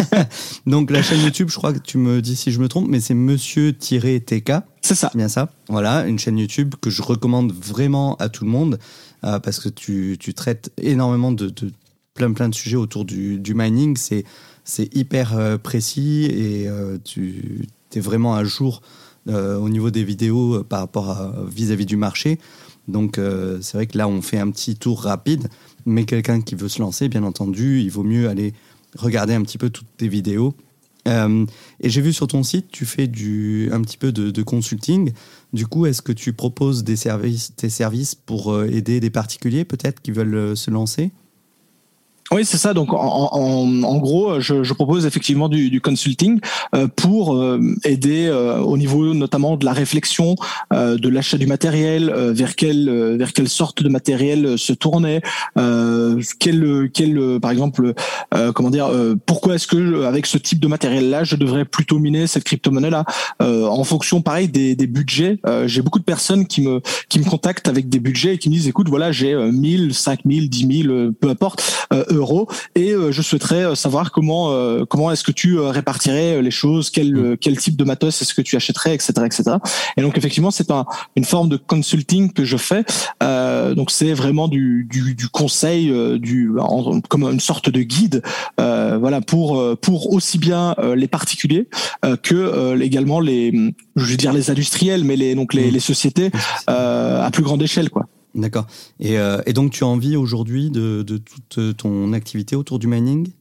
[0.66, 3.00] donc la chaîne YouTube, je crois que tu me dis si je me trompe, mais
[3.00, 4.52] c'est Monsieur-TK.
[4.82, 5.12] C'est ça.
[5.16, 5.50] bien ça.
[5.70, 8.78] Voilà, une chaîne YouTube que je recommande vraiment à tout le monde
[9.24, 11.72] euh, parce que tu, tu, traites énormément de, de,
[12.14, 13.98] plein plein de sujets autour du, du mining.
[13.98, 14.26] C'est
[14.64, 16.68] c'est hyper précis et
[17.04, 18.82] tu es vraiment à jour
[19.28, 22.40] au niveau des vidéos par rapport vis-à-vis -vis du marché.
[22.88, 25.48] Donc euh, c'est vrai que là, on fait un petit tour rapide,
[25.86, 28.54] mais quelqu'un qui veut se lancer, bien entendu, il vaut mieux aller
[28.98, 30.56] regarder un petit peu toutes tes vidéos.
[31.08, 31.46] Euh,
[31.82, 35.14] et j'ai vu sur ton site, tu fais un petit peu de, consulting.
[35.54, 39.66] Du coup, est-ce que tu proposes des services, tes services pour euh, aider des particuliers
[39.66, 41.12] peut-être qui veulent se lancer?
[42.32, 42.74] Oui, c'est ça.
[42.74, 46.40] Donc, en, en, en gros, je, je, propose effectivement du, du consulting
[46.74, 50.36] euh, pour euh, aider euh, au niveau notamment de la réflexion,
[50.72, 55.22] de l'achat du matériel, vers quelle vers quelle sorte de matériel se tourner,
[56.40, 57.94] quel quel par exemple,
[58.54, 58.90] comment dire,
[59.26, 63.06] pourquoi est-ce que avec ce type de matériel-là, je devrais plutôt miner cette crypto-monnaie-là,
[63.40, 65.40] en fonction, pareil, des, des budgets.
[65.66, 68.56] j'ai beaucoup de personnes qui me qui me contactent avec des budgets et qui me
[68.56, 71.64] disent, écoute, voilà, j'ai 1000, 5000, 10 000, peu importe
[72.16, 76.52] euros et euh, je souhaiterais euh, savoir comment euh, comment est-ce que tu répartirais les
[76.52, 77.38] choses, quel mm.
[77.38, 79.44] quel type de matos est-ce que tu achèterais, etc., etc.
[79.98, 82.84] Et donc effectivement, c'est un, une forme de consulting que je fais.
[83.22, 86.52] donc c'est vraiment du, du, du conseil, du
[87.10, 88.22] comme une sorte de guide,
[88.58, 91.68] voilà pour pour aussi bien les particuliers
[92.24, 95.74] que également les je veux dire les industriels, mais les donc les, mm.
[95.74, 96.32] les sociétés
[96.68, 98.08] à plus grande échelle quoi.
[98.36, 98.68] D'accord.
[99.00, 103.32] Et, euh, et, donc, tu as envie aujourd'hui de, toute ton activité autour du mining?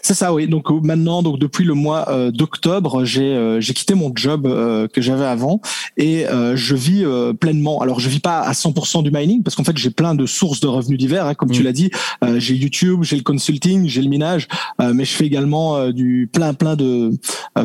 [0.00, 0.48] C'est ça, oui.
[0.48, 4.88] Donc maintenant, donc depuis le mois euh, d'octobre, j'ai euh, j'ai quitté mon job euh,
[4.88, 5.60] que j'avais avant
[5.96, 6.24] et
[6.54, 7.04] je vis
[7.38, 7.80] pleinement.
[7.80, 10.60] Alors je vis pas à 100% du mining parce qu'en fait j'ai plein de sources
[10.60, 11.64] de revenus divers, hein, comme tu mm.
[11.64, 11.90] l'as dit.
[12.36, 14.48] j'ai YouTube, j'ai le consulting, j'ai le minage,
[14.80, 17.10] mais je fais également du plein plein de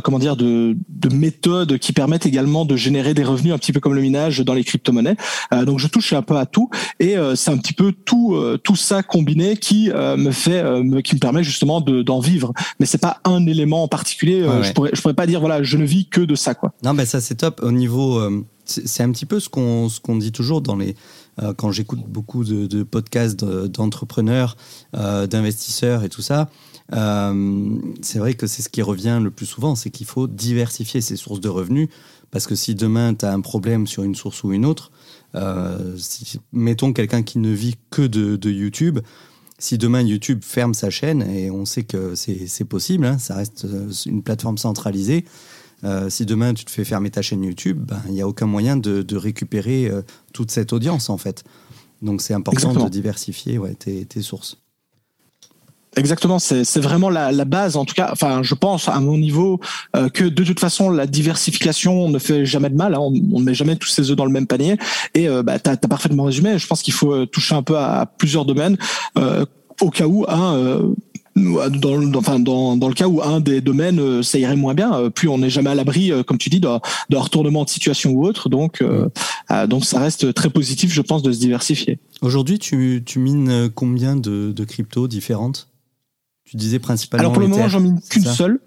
[0.03, 3.79] comment dire de de méthodes qui permettent également de générer des revenus un petit peu
[3.79, 5.15] comme le minage dans les crypto-monnaies.
[5.65, 9.03] donc je touche un peu à tout et c'est un petit peu tout tout ça
[9.03, 10.63] combiné qui me fait
[11.03, 12.53] qui me permet justement de d'en vivre.
[12.79, 14.41] Mais c'est pas un élément en particulier.
[14.41, 16.73] Euh, je pourrais, je pourrais pas dire voilà, je ne vis que de ça quoi.
[16.83, 17.61] Non, mais ça c'est top.
[17.63, 20.95] Au niveau, euh, c'est un petit peu ce qu'on ce qu'on dit toujours dans les
[21.41, 24.57] euh, quand j'écoute beaucoup de, podcasts d'entrepreneurs,
[24.93, 26.49] d'investisseurs et tout ça.
[26.91, 31.15] c'est vrai que c'est ce qui revient le plus souvent, c'est qu'il faut diversifier ses
[31.15, 31.89] sources de revenus
[32.31, 34.91] parce que si demain tu as un problème sur une source ou une autre,
[35.97, 38.99] si, mettons quelqu'un qui ne vit que de, de YouTube,
[39.59, 43.65] si demain YouTube ferme sa chaîne, et on sait que c'est possible, hein, ça reste
[43.65, 45.25] euh, une plateforme centralisée,
[45.83, 48.47] euh, si demain tu te fais fermer ta chaîne YouTube, ben, il n'y a aucun
[48.47, 50.01] moyen de, récupérer euh,
[50.33, 51.43] toute cette audience en fait.
[52.01, 54.57] Donc c'est important de diversifier ouais, tes, tes sources.
[55.97, 59.59] Exactement, c'est vraiment la, la, base, en tout cas, enfin, je pense à mon niveau
[59.95, 62.93] euh, que de toute façon, la diversification ne fait jamais de mal.
[62.93, 64.77] Hein, on ne met jamais tous ses œufs dans le même panier.
[65.15, 66.59] Et euh, bah, tu as, parfaitement résumé.
[66.59, 68.77] Je pense qu'il faut euh, toucher un peu à, plusieurs domaines
[69.81, 70.83] au cas où un
[71.35, 75.27] dans, enfin, dans, dans, le cas où un des domaines ça irait moins bien, plus
[75.27, 76.79] on n'est jamais à l'abri, comme tu dis, d'un
[77.11, 78.49] retournement de situation ou autre.
[78.49, 78.83] Donc,
[79.67, 81.99] donc ça reste très positif, je pense, de se diversifier.
[82.21, 85.67] Aujourd'hui, tu, tu mines combien de, de cryptos différentes?
[86.47, 87.21] Tu disais principalement.
[87.21, 88.59] Alors pour le moment, j'en mine qu'une seule.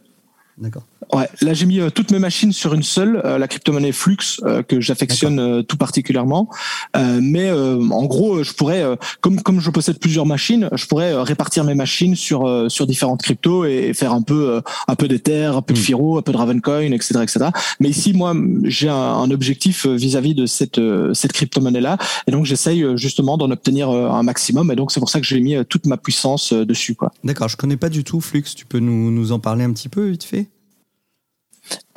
[0.58, 0.86] D'accord.
[1.12, 4.16] Ouais, là j'ai mis euh, toutes mes machines sur une seule, euh, la crypto-monnaie Flux
[4.44, 6.48] euh, que j'affectionne tout particulièrement.
[6.94, 8.84] mais en gros, je pourrais,
[9.20, 13.64] comme comme je possède plusieurs machines, je pourrais répartir mes machines sur sur différentes cryptos
[13.64, 15.82] et, faire un peu un peu d'Ether, un peu de hmm.
[15.82, 17.46] Firo, un peu de Ravencoin, etc., etc.
[17.80, 20.80] Mais ici, moi, j'ai un, objectif vis-à-vis de cette
[21.12, 24.70] cette crypto-monnaie là, et donc j'essaye justement d'en obtenir un maximum.
[24.70, 27.12] Et donc c'est pour ça que j'ai mis toute ma puissance dessus, quoi.
[27.24, 28.44] D'accord, je connais pas du tout Flux.
[28.56, 30.48] Tu peux nous nous en parler un petit peu vite fait?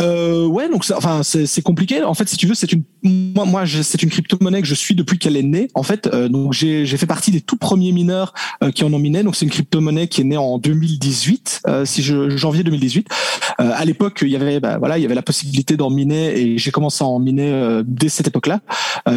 [0.02, 2.04] Euh, ouais, donc enfin c'est compliqué.
[2.04, 4.96] En fait, si tu veux, c'est une moi, moi c'est une crypto-monnaie que je suis
[4.96, 5.68] depuis qu'elle est née.
[5.74, 9.00] En fait, euh, donc j'ai fait partie des tout premiers mineurs euh, qui en ont
[9.00, 9.24] miné.
[9.24, 13.08] Donc c'est une crypto-monnaie qui est née en 2018, euh, si je janvier 2018.
[13.58, 16.58] à l'époque, il y avait bah, voilà, il y avait la possibilité d'en miner et
[16.58, 18.62] j'ai commencé à en miner dès cette époque-là.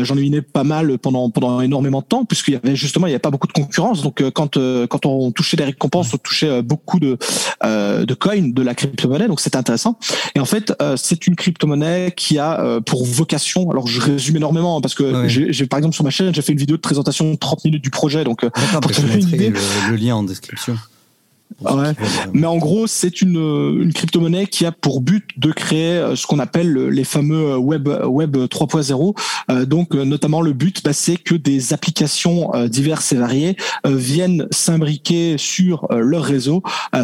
[0.03, 3.11] J'en ai miné pas mal pendant pendant énormément de temps puisqu'il y avait justement il
[3.11, 4.03] y avait pas beaucoup de concurrence.
[4.03, 7.19] Donc quand quand on touchait des récompenses, on touchait beaucoup de
[7.63, 9.29] de coins de la crypto-monnaie.
[9.29, 9.99] Donc c'était intéressant.
[10.35, 14.81] Et en fait, c'est une crypto-monnaie qui a pour vocation alors je résume énormément hein,
[14.81, 17.37] parce que j'ai par exemple sur ma chaîne j'ai fait une vidéo de présentation de
[17.37, 19.53] 30 minutes du projet donc euh, pour une idée,
[19.91, 20.77] le, lien en description.
[21.63, 21.93] Ouais.
[22.35, 23.37] Mais en gros, c'est une,
[23.81, 27.57] une crypto-monnaie qui a pour but de créer euh, ce qu'on appelle les fameux euh,
[27.57, 29.17] web web 3.0.
[29.51, 35.37] Euh, donc, notamment, le but, bah, c'est que des applications diverses et variées viennent s'imbriquer
[35.39, 36.63] sur leur réseau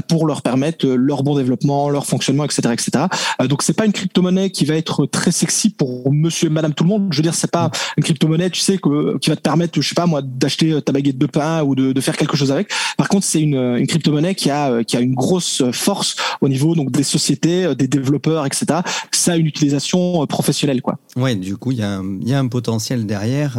[0.09, 3.05] pour leur permettre leur bon développement, leur fonctionnement, etc., etc.
[3.49, 6.85] donc, c'est pas une crypto-monnaie qui va être très sexy pour Monsieur, et Madame, tout
[6.85, 7.09] le monde.
[7.11, 9.89] Je veux dire, c'est pas une crypto-monnaie, tu sais, que, qui va te permettre, je
[9.89, 12.71] sais pas moi, d'acheter ta baguette de pain ou de, de faire quelque chose avec.
[12.97, 16.49] Par contre, c'est une, une crypto-monnaie qui a euh, qui a une grosse force au
[16.49, 18.81] niveau donc des sociétés, euh, des développeurs, etc.
[19.11, 20.99] Ça a une utilisation euh, professionnelle, quoi.
[21.17, 23.59] Ouais, du coup, il y, a un, potentiel derrière.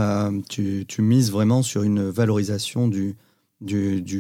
[0.50, 3.16] tu, mises vraiment sur une valorisation du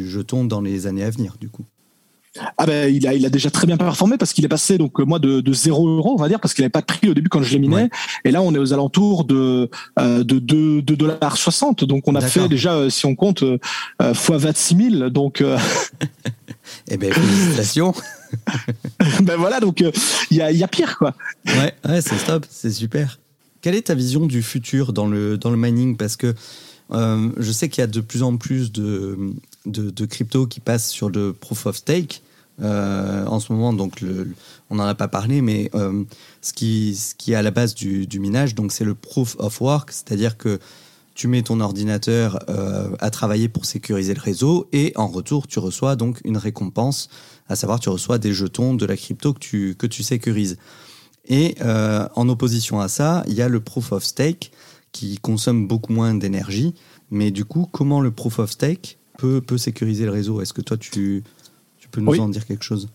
[0.09, 1.65] jeton dans les années à venir, du coup.
[2.57, 4.97] Ah ben il a il a déjà très bien performé parce qu'il est passé donc
[4.99, 7.13] moi de, de 0 euros on va dire parce qu'il n'avait pas de prix au
[7.13, 7.89] début quand je l'ai miné.
[8.25, 9.69] Et là on est aux alentours de
[9.99, 13.59] euh, de 2 dollars 60 donc on a fait déjà euh, si on compte euh,
[14.13, 15.43] fois 26 000 donc
[16.89, 17.93] eh ben félicitations.
[19.21, 19.81] Ben voilà donc
[20.31, 21.13] il y a y a pire quoi.
[21.45, 23.19] Ouais ouais c'est top c'est super.
[23.61, 25.95] Quelle est ta vision du futur dans le dans le mining?
[25.97, 26.33] Parce que
[26.91, 31.09] je sais qu'il y a de plus en plus de, de, crypto qui passent sur
[31.09, 32.21] le proof of stake.
[32.61, 34.03] Euh, en ce moment, donc
[34.69, 36.03] on n'en a pas parlé, mais euh,
[36.41, 39.35] ce, qui, ce qui est à la base du, du minage, donc c'est le proof
[39.39, 40.59] of work, c'est-à-dire que
[41.15, 45.59] tu mets ton ordinateur euh, à travailler pour sécuriser le réseau et en retour, tu
[45.59, 47.09] reçois donc une récompense,
[47.49, 50.57] à savoir tu reçois des jetons de la crypto que tu, que tu sécurises.
[51.25, 54.51] Et en opposition à ça, il y a le proof of stake
[54.91, 56.73] qui consomme beaucoup moins d'énergie.
[57.11, 60.41] Mais du coup, comment le proof of stake peut, sécuriser le réseau.
[60.41, 61.23] Est-ce que toi, tu,
[61.77, 62.89] tu peux nous en dire quelque chose?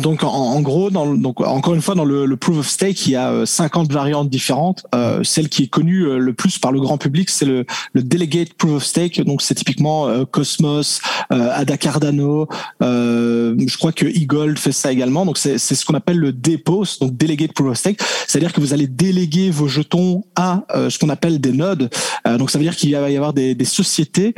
[0.00, 3.12] Donc en, gros, dans, donc encore une fois dans le, le, proof of stake, il
[3.12, 4.86] y a 50 variantes différentes.
[4.94, 8.54] Euh, celle qui est connue le plus par le grand public, c'est le, le delegate
[8.54, 9.24] proof of stake.
[9.24, 12.48] Donc c'est typiquement Cosmos, Ada Cardano.
[12.80, 15.26] je crois que eGold fait ça également.
[15.26, 18.00] Donc c'est ce qu'on appelle le DPoS, donc delegate proof of stake.
[18.26, 21.90] C'est-à-dire que vous allez déléguer vos jetons à ce qu'on appelle des nodes.
[22.38, 24.34] donc ça veut dire qu'il va y avoir des, des sociétés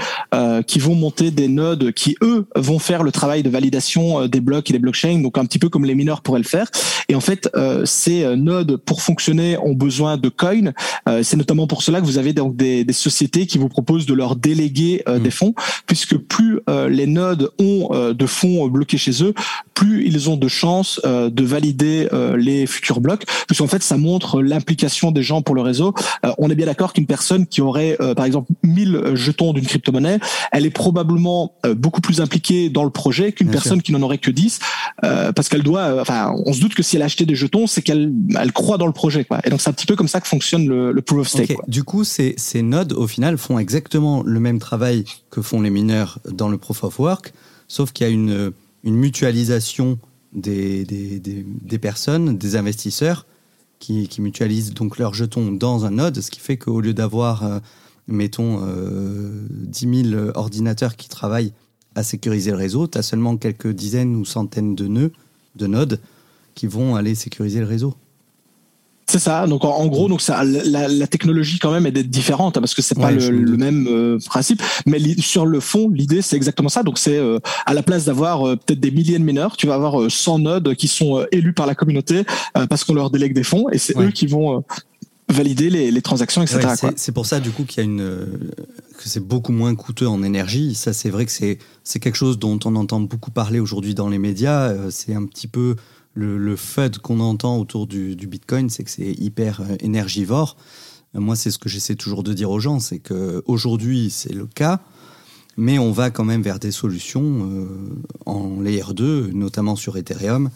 [0.67, 4.71] qui vont monter des nodes qui eux vont faire le travail de validation des blocs
[4.71, 5.21] et des blockchains.
[5.21, 6.71] Donc petit peu comme les mineurs pourraient le faire.
[7.11, 10.73] Et en fait, euh, ces euh, nodes pour fonctionner ont besoin de coins.
[11.09, 14.07] Euh, c'est notamment pour cela que vous avez donc des, des sociétés qui vous proposent
[14.07, 15.19] de leur déléguer mmh.
[15.19, 15.55] des fonds,
[15.87, 19.35] puisque plus les nodes ont de fonds bloqués chez eux,
[19.75, 25.11] plus ils ont de chances de valider les futurs blocs, puisqu'en fait ça montre l'implication
[25.11, 25.95] des gens pour le réseau.
[26.39, 30.19] on est bien d'accord qu'une personne qui aurait par exemple 1000 jetons d'une crypto-monnaie,
[30.53, 34.31] elle est probablement beaucoup plus impliquée dans le projet qu'une personne qui n'en aurait que
[34.31, 34.61] 10
[35.35, 37.67] parce qu'elle doit, euh, enfin, on se doute que si elle a acheté des jetons,
[37.67, 39.41] c'est qu'elle elle croit dans le projet, quoi.
[39.45, 41.57] Et donc c'est un petit peu comme ça que fonctionne le, le proof of stake.
[41.69, 45.71] Du coup, ces, ces nodes, au final, font exactement le même travail que font les
[45.71, 47.33] mineurs dans le proof of work,
[47.69, 48.53] sauf qu'il y a une,
[48.85, 49.99] une mutualisation
[50.33, 53.27] des, des, des, des, personnes, des investisseurs,
[53.79, 57.45] qui, qui, mutualisent donc leurs jetons dans un node, ce qui fait qu'au lieu d'avoir,
[57.45, 57.59] euh,
[58.07, 61.53] mettons, euh, 10 000 ordinateurs qui travaillent
[61.95, 65.13] à sécuriser le réseau, tu as seulement quelques dizaines ou centaines de nœuds,
[65.57, 66.01] de nodes,
[66.55, 67.95] qui vont aller sécuriser le réseau.
[69.11, 69.45] C'est ça.
[69.49, 72.83] Donc en, gros, donc ça, la, technologie quand même est d'être différente hein, parce que
[72.83, 74.63] c'est pas le, même euh, principe.
[74.87, 76.85] Mais sur le fond, l'idée c'est exactement ça.
[76.85, 79.75] Donc c'est euh, à la place d'avoir euh, peut-être des milliers de mineurs, tu vas
[79.75, 82.23] avoir 100 nodes qui sont élus par la communauté
[82.69, 84.63] parce qu'on leur délègue des fonds et c'est eux qui vont
[85.31, 86.93] valider les, transactions, etc.
[86.97, 88.51] c'est pour ça du coup qu'il y a une
[89.01, 90.75] que c'est beaucoup moins coûteux en énergie.
[90.75, 94.09] Ça, c'est vrai que c'est c'est quelque chose dont on entend beaucoup parler aujourd'hui dans
[94.09, 94.69] les médias.
[94.69, 95.77] Euh, c'est un petit peu
[96.13, 100.57] le, le FUD qu'on entend autour du, du Bitcoin, c'est que c'est hyper euh, énergivore.
[101.15, 104.35] Euh, moi, c'est ce que j'essaie toujours de dire aux gens, c'est que aujourd'hui c'est
[104.35, 104.81] le cas,
[105.57, 107.67] mais on va quand même vers des solutions
[108.27, 110.51] en layer 2, notamment sur Ethereum,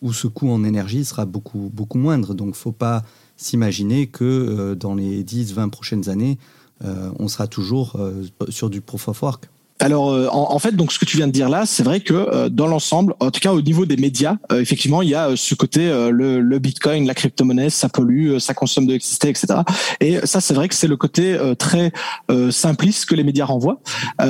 [0.00, 2.34] où ce coût en énergie sera beaucoup beaucoup moindre.
[2.34, 3.04] Donc, faut pas
[3.40, 6.38] s'imaginer que euh, dans les 10-20 prochaines années,
[6.84, 9.50] euh, on sera toujours euh, sur du proof of work.
[9.80, 12.12] Alors euh, en, fait, donc ce que tu viens de dire là, c'est vrai que
[12.12, 15.34] euh, dans l'ensemble, en tout cas au niveau des médias, euh, effectivement, il y a
[15.36, 19.60] ce côté le, le, Bitcoin, la crypto-monnaie, ça pollue, ça consomme de l'électricité, etc.
[20.00, 21.92] Et ça, c'est vrai que c'est le côté très
[22.50, 23.80] simpliste que les médias renvoient.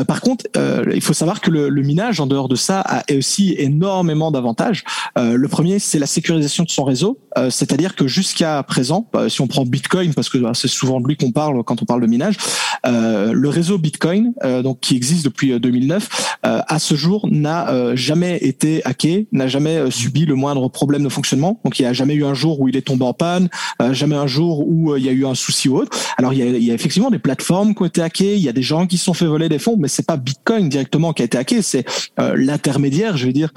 [0.06, 0.46] par contre,
[0.94, 4.84] il faut savoir que le, le, minage, en dehors de ça, a aussi énormément d'avantages.
[5.16, 7.18] le premier, c'est la sécurisation de son réseau,
[7.50, 11.08] c'est-à-dire que jusqu'à présent, bah, si on prend Bitcoin, parce que bah, c'est souvent de
[11.08, 12.36] lui qu'on parle quand on parle de minage,
[12.84, 14.32] le réseau Bitcoin,
[14.62, 16.08] donc qui existe depuis 2009,
[16.44, 20.68] euh, euh, à ce jour n'a euh, jamais été hacké, n'a jamais subi le moindre
[20.68, 21.60] problème de fonctionnement.
[21.64, 23.48] Donc il n'y a jamais eu un jour où il est tombé en panne,
[23.92, 25.96] jamais un jour où il y a eu un souci ou autre.
[26.16, 28.42] Alors il y a, il y a effectivement des plateformes qui ont été hackées, il
[28.42, 30.68] y a des gens qui se sont fait voler des fonds, mais c'est pas Bitcoin
[30.68, 31.84] directement qui a été hacké, c'est
[32.18, 33.52] l'intermédiaire, je veux dire,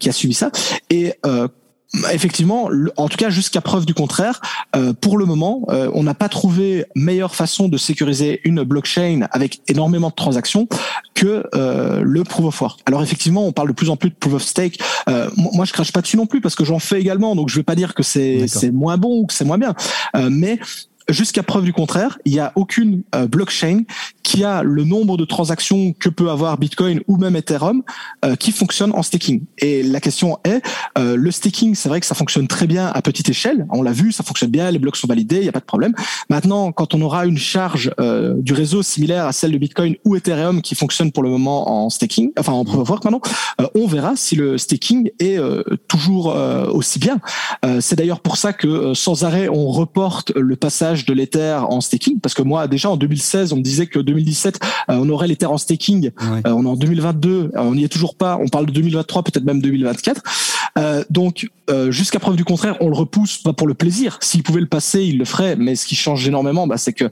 [0.00, 0.50] qui a subi ça.
[0.90, 1.14] Et
[2.12, 4.40] Effectivement, en tout cas jusqu'à preuve du contraire,
[4.74, 9.28] euh, pour le moment, euh, on n'a pas trouvé meilleure façon de sécuriser une blockchain
[9.30, 10.68] avec énormément de transactions
[11.14, 12.80] que euh, le proof of work.
[12.86, 14.78] Alors effectivement, on parle de plus en plus de proof of stake.
[15.36, 17.62] moi, je crache pas dessus non plus parce que j'en fais également, donc je vais
[17.62, 19.74] pas dire que c'est moins bon ou que c'est moins bien,
[20.28, 20.58] mais
[21.08, 23.82] jusqu'à preuve du contraire, il n'y a aucune euh, blockchain
[24.26, 27.84] qui a le nombre de transactions que peut avoir Bitcoin ou même Ethereum
[28.24, 29.42] euh, qui fonctionne en staking.
[29.58, 30.60] Et la question est,
[30.98, 33.68] euh, le staking, c'est vrai que ça fonctionne très bien à petite échelle.
[33.70, 35.64] On l'a vu, ça fonctionne bien, les blocs sont validés, il n'y a pas de
[35.64, 35.94] problème.
[36.28, 37.92] Maintenant, quand on aura une charge
[38.38, 41.88] du réseau similaire à celle de Bitcoin ou Ethereum qui fonctionne pour le moment en
[41.88, 43.20] staking, enfin en proof of work maintenant,
[43.74, 45.38] on verra si le staking est
[45.86, 46.36] toujours
[46.72, 47.20] aussi bien.
[47.80, 52.20] c'est d'ailleurs pour ça que sans arrêt on reporte le passage de l'Ether en staking
[52.20, 55.46] parce que moi déjà en 2016 on me disait que 2017 euh, on aurait l'Ether
[55.46, 56.10] en staking.
[56.20, 58.38] Euh, on est en 2022 euh, on n'y est toujours pas.
[58.40, 60.22] On parle de 2023 peut-être même 2024
[61.08, 61.48] donc
[61.88, 64.18] jusqu'à preuve du contraire on le repousse pas pour le plaisir.
[64.20, 65.56] S'il pouvait le passer il le ferait.
[65.56, 67.06] Mais ce qui change énormément bah, c'est que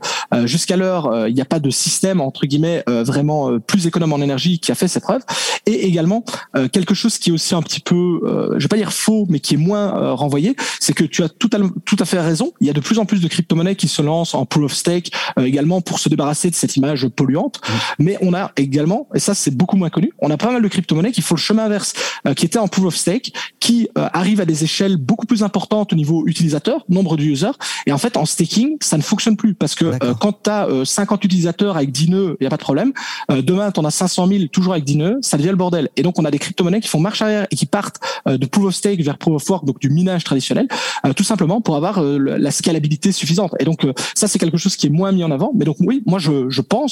[0.45, 4.59] jusqu'à l'heure il n'y a pas de système entre guillemets vraiment plus économe en énergie
[4.59, 5.23] qui a fait cette preuve
[5.65, 6.23] et également
[6.71, 8.21] quelque chose qui est aussi un petit peu
[8.55, 11.49] je vais pas dire faux mais qui est moins renvoyé c'est que tu as tout
[11.53, 12.53] à, tout à fait raison.
[12.61, 14.73] Il y a de plus en plus de crypto-monnaies qui se lancent en proof of
[14.73, 17.61] stake également pour se débarrasser de cette image minage polluante.
[17.99, 20.67] Mais on a également, et ça c'est beaucoup moins connu, on a pas mal de
[20.67, 21.93] crypto-monnaies qui font le chemin inverse,
[22.35, 25.95] qui étaient en proof of stake, qui arrivent à des échelles beaucoup plus importantes au
[25.95, 27.51] niveau utilisateur, nombre de users.
[27.85, 31.23] Et en fait, en staking, ça ne fonctionne plus parce que quand tu as 50
[31.23, 32.93] utilisateurs avec 10 nœuds, il y a pas de problème.
[33.29, 35.89] demain, tu en as 500 000 toujours avec 10 nœuds, ça devient le bordel.
[35.97, 38.65] Et donc, on a des crypto-monnaies qui font marche arrière et qui partent de proof
[38.65, 40.67] of stake vers proof of work, donc du minage traditionnel,
[41.15, 43.53] tout simplement pour avoir la scalabilité suffisante.
[43.59, 45.51] Et donc, ça, c'est quelque chose qui est moins mis en avant.
[45.55, 46.84] Mais donc, oui, moi, je, je pense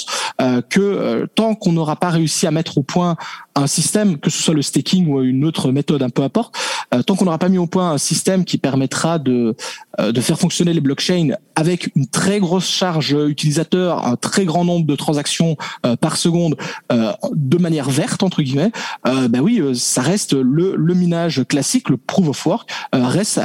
[0.70, 3.16] que tant qu'on n'aura pas réussi à mettre au point
[3.56, 6.56] un système, que ce soit le staking ou une autre méthode, un peu importe,
[6.94, 9.56] euh, tant qu'on n'aura pas mis au point un système qui permettra de
[10.00, 14.66] euh, de faire fonctionner les blockchains avec une très grosse charge utilisateur, un très grand
[14.66, 16.56] nombre de transactions euh, par seconde,
[16.90, 18.72] de manière verte entre guillemets,
[19.06, 23.40] ben oui, ça reste le, le minage classique, le proof of work, reste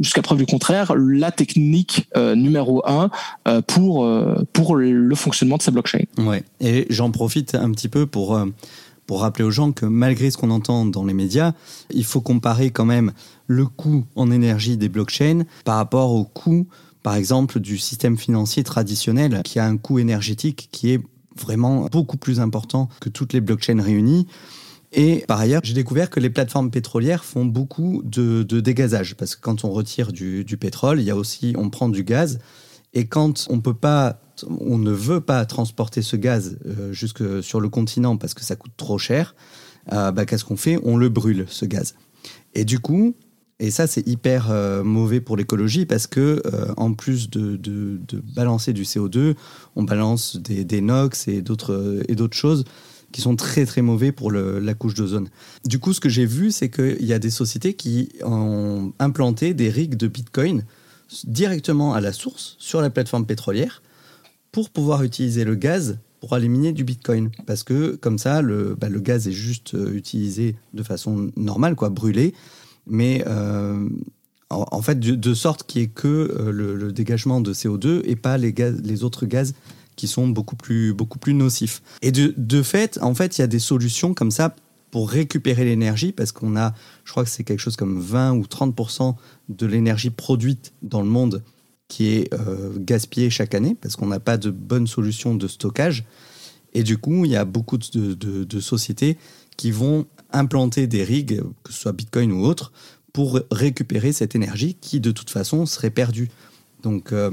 [0.00, 3.10] jusqu'à preuve du contraire la technique numéro un
[3.66, 4.08] pour
[4.52, 6.06] pour le fonctionnement de ces blockchains.
[6.18, 8.38] Ouais, et j'en profite un petit peu pour
[9.06, 11.52] pour rappeler aux gens que malgré ce qu'on entend dans les médias,
[11.90, 13.12] il faut comparer quand même
[13.46, 16.66] le coût en énergie des blockchains par rapport au coût,
[17.02, 21.00] par exemple, du système financier traditionnel, qui a un coût énergétique qui est
[21.38, 24.26] vraiment beaucoup plus important que toutes les blockchains réunies.
[24.92, 29.40] Et par ailleurs, j'ai découvert que les plateformes pétrolières font beaucoup de, dégazage, parce que
[29.40, 32.40] quand on retire du, pétrole, il y a aussi, on prend du gaz,
[32.94, 37.60] et quand on peut pas on ne veut pas transporter ce gaz euh, jusque sur
[37.60, 39.34] le continent parce que ça coûte trop cher,
[39.92, 40.78] euh, bah, qu'est-ce qu'on fait?
[40.82, 41.94] On le brûle, ce gaz.
[42.54, 43.14] Et du coup,
[43.58, 46.42] et ça c'est hyper euh, mauvais pour l'écologie parce que
[46.76, 47.58] en plus de,
[48.34, 49.34] balancer du CO2,
[49.76, 52.64] on balance des, NOx et d'autres choses
[53.12, 55.28] qui sont très très mauvais pour la couche d'ozone.
[55.64, 59.54] Du coup, ce que j'ai vu, c'est qu'il y a des sociétés qui ont implanté
[59.54, 60.64] des rigs de Bitcoin
[61.24, 63.80] directement à la source sur la plateforme pétrolière
[64.56, 67.30] pour pouvoir utiliser le gaz pour aller du Bitcoin.
[67.46, 71.74] Parce que comme ça, le, bah, le gaz est juste euh, utilisé de façon normale,
[71.74, 72.32] quoi, brûlé.
[72.86, 73.86] Mais euh,
[74.48, 78.38] en, fait, de, sorte qu'il n'y ait que euh, le, dégagement de CO2 et pas
[78.38, 79.52] les, gaz, les autres gaz
[79.94, 81.82] qui sont beaucoup plus, beaucoup plus nocifs.
[82.00, 84.56] Et de, de fait, en fait, il y a des solutions comme ça
[84.90, 86.72] pour récupérer l'énergie, parce qu'on a,
[87.04, 89.16] je crois que c'est quelque chose comme 20 ou 30%
[89.50, 91.42] de l'énergie produite dans le monde
[91.88, 96.04] qui est euh, gaspillé chaque année parce qu'on n'a pas de bonne solution de stockage.
[96.74, 99.16] Et du coup, il y a beaucoup de, sociétés
[99.56, 102.72] qui vont implanter des rigs, que ce soit Bitcoin ou autre,
[103.12, 106.28] pour récupérer cette énergie qui, de toute façon, serait perdue.
[106.82, 107.30] Donc, euh,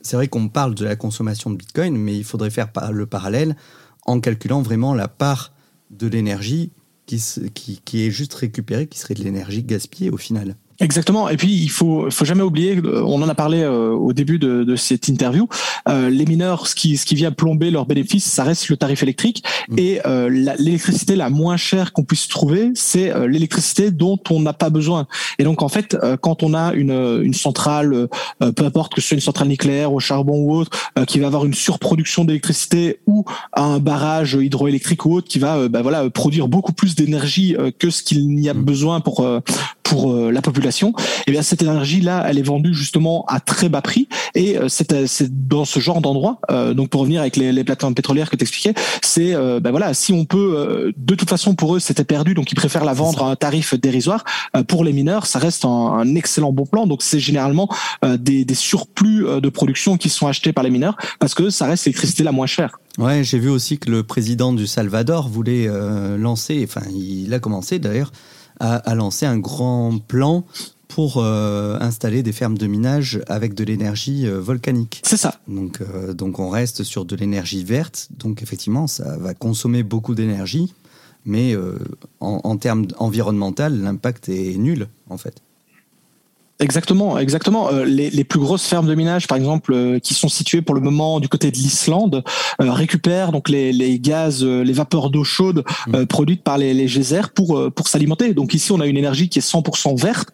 [0.00, 3.54] c'est vrai qu'on parle de la consommation de Bitcoin, mais il faudrait faire le parallèle
[4.06, 5.52] en calculant vraiment la part
[5.90, 6.72] de l'énergie
[7.06, 10.56] qui, est juste récupérée, qui serait de l'énergie gaspillée au final.
[10.80, 11.28] Exactement.
[11.28, 14.38] Et puis il faut, faut jamais oublier, euh, on en a parlé euh, au début
[14.38, 15.46] de, de cette interview.
[15.88, 19.02] Euh, les mineurs, ce qui, ce qui vient plomber leurs bénéfices, ça reste le tarif
[19.02, 19.44] électrique.
[19.68, 19.78] Mm.
[19.78, 24.70] Et euh, l'électricité la, moins chère qu'on puisse trouver, c'est l'électricité dont on n'a pas
[24.70, 25.06] besoin.
[25.38, 28.08] Et donc en fait, quand on a une, une centrale,
[28.38, 30.70] peu importe que ce soit une centrale nucléaire au charbon ou autre,
[31.06, 35.82] qui va avoir une surproduction d'électricité ou un barrage hydroélectrique ou autre qui va, bah,
[35.82, 38.62] voilà, produire beaucoup plus d'énergie que ce qu'il n'y a mm.
[38.62, 39.26] besoin pour
[39.90, 40.94] pour la population
[41.26, 44.68] eh bien cette énergie là, elle est vendue justement à très bas prix et euh,
[44.68, 44.92] c'est
[45.48, 46.40] dans ce genre d'endroit.
[46.50, 49.70] Euh, donc pour revenir avec les, les plateformes pétrolières que tu expliquais, c'est euh, ben
[49.70, 52.92] voilà, si on peut, de toute façon pour eux c'était perdu, donc ils préfèrent la
[52.92, 54.24] vendre à un tarif dérisoire.
[54.68, 56.86] pour les mineurs, ça reste un, excellent bon plan.
[56.86, 57.68] Donc c'est généralement
[58.02, 61.84] des, des surplus de production qui sont achetés par les mineurs parce que ça reste
[61.86, 62.78] l'électricité la moins chère.
[62.98, 65.68] Ouais, j'ai vu aussi que le président du Salvador voulait
[66.18, 68.12] lancer, enfin il a commencé d'ailleurs
[68.60, 70.44] a, lancé un grand plan
[70.88, 75.00] pour euh, installer des fermes de minage avec de l'énergie euh, volcanique.
[75.04, 75.40] C'est ça.
[75.48, 78.08] Donc, euh, donc on reste sur de l'énergie verte.
[78.18, 80.74] Donc effectivement, ça va consommer beaucoup d'énergie,
[81.24, 81.54] mais
[82.20, 85.42] en, en termes environnemental, l'impact est nul en fait.
[86.60, 87.72] Exactement, exactement.
[87.72, 90.74] Euh, les, les, plus grosses fermes de minage, par exemple, euh, qui sont situées pour
[90.74, 92.22] le moment du côté de l'Islande,
[92.60, 96.04] euh, récupèrent donc les, les gaz, les vapeurs d'eau chaude mmh.
[96.04, 98.34] produites par les, les geysers pour pour s'alimenter.
[98.34, 100.28] Donc ici, on a une énergie qui est 100% verte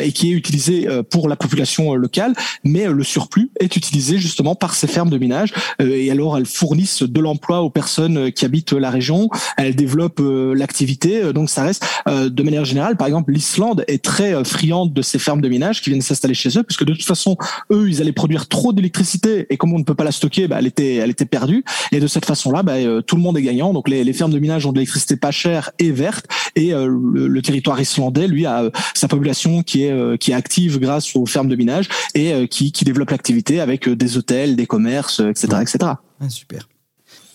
[0.00, 4.74] et qui est utilisée pour la population locale, mais le surplus est utilisé justement par
[4.74, 5.52] ces fermes de minage.
[5.80, 9.28] et alors, elles fournissent de l'emploi aux personnes qui habitent la région.
[9.56, 10.22] Elles développent
[10.54, 11.32] l'activité.
[11.32, 15.40] donc ça reste, de manière générale, par exemple, l'Islande est très friande de ces fermes
[15.40, 17.36] de minage qui viennent s'installer chez eux, puisque de toute façon,
[17.70, 20.56] eux, ils allaient produire trop d'électricité et comme on ne peut pas la stocker, bah,
[20.58, 21.64] elle était, elle était perdue.
[21.92, 23.72] Et de cette façon-là, bah, euh, tout le monde est gagnant.
[23.72, 27.42] Donc les, fermes de minage ont de l'électricité pas chère et verte, et euh, le,
[27.42, 31.48] territoire islandais, lui, a euh, sa population qui est qui est active grâce aux fermes
[31.48, 35.78] de minage et qui, qui développe l'activité avec des hôtels, des commerces, etc., etc.
[36.20, 36.68] Ah, super.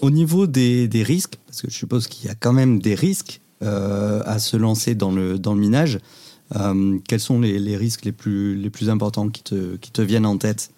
[0.01, 2.95] Au niveau des, des, risques, parce que je suppose qu'il y a quand même des
[2.95, 5.99] risques à se lancer dans le, dans le minage,
[7.07, 10.25] quels sont les, les, risques les plus, les plus importants qui te, qui te viennent
[10.25, 10.71] en tête?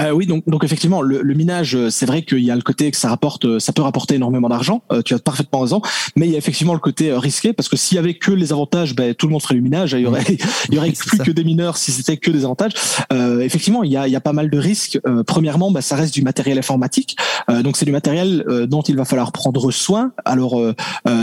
[0.00, 2.62] Euh, oui, donc, donc effectivement, le, le minage, euh, c'est vrai qu'il y a le
[2.62, 4.82] côté que ça rapporte, euh, ça peut rapporter énormément d'argent.
[4.92, 5.82] Euh, tu as parfaitement raison,
[6.16, 8.52] mais il y a effectivement le côté risqué parce que s'il y avait que les
[8.52, 9.92] avantages, ben, tout le monde ferait du minage.
[9.92, 10.24] Il y aurait,
[10.68, 12.72] il y aurait plus que des mineurs si c'était que des avantages.
[13.12, 15.00] Euh, effectivement, il y a, il y a pas mal de risques.
[15.26, 17.16] premièrement, ben, ça reste du matériel informatique,
[17.62, 20.12] donc c'est du matériel dont il va falloir prendre soin.
[20.24, 20.60] Alors,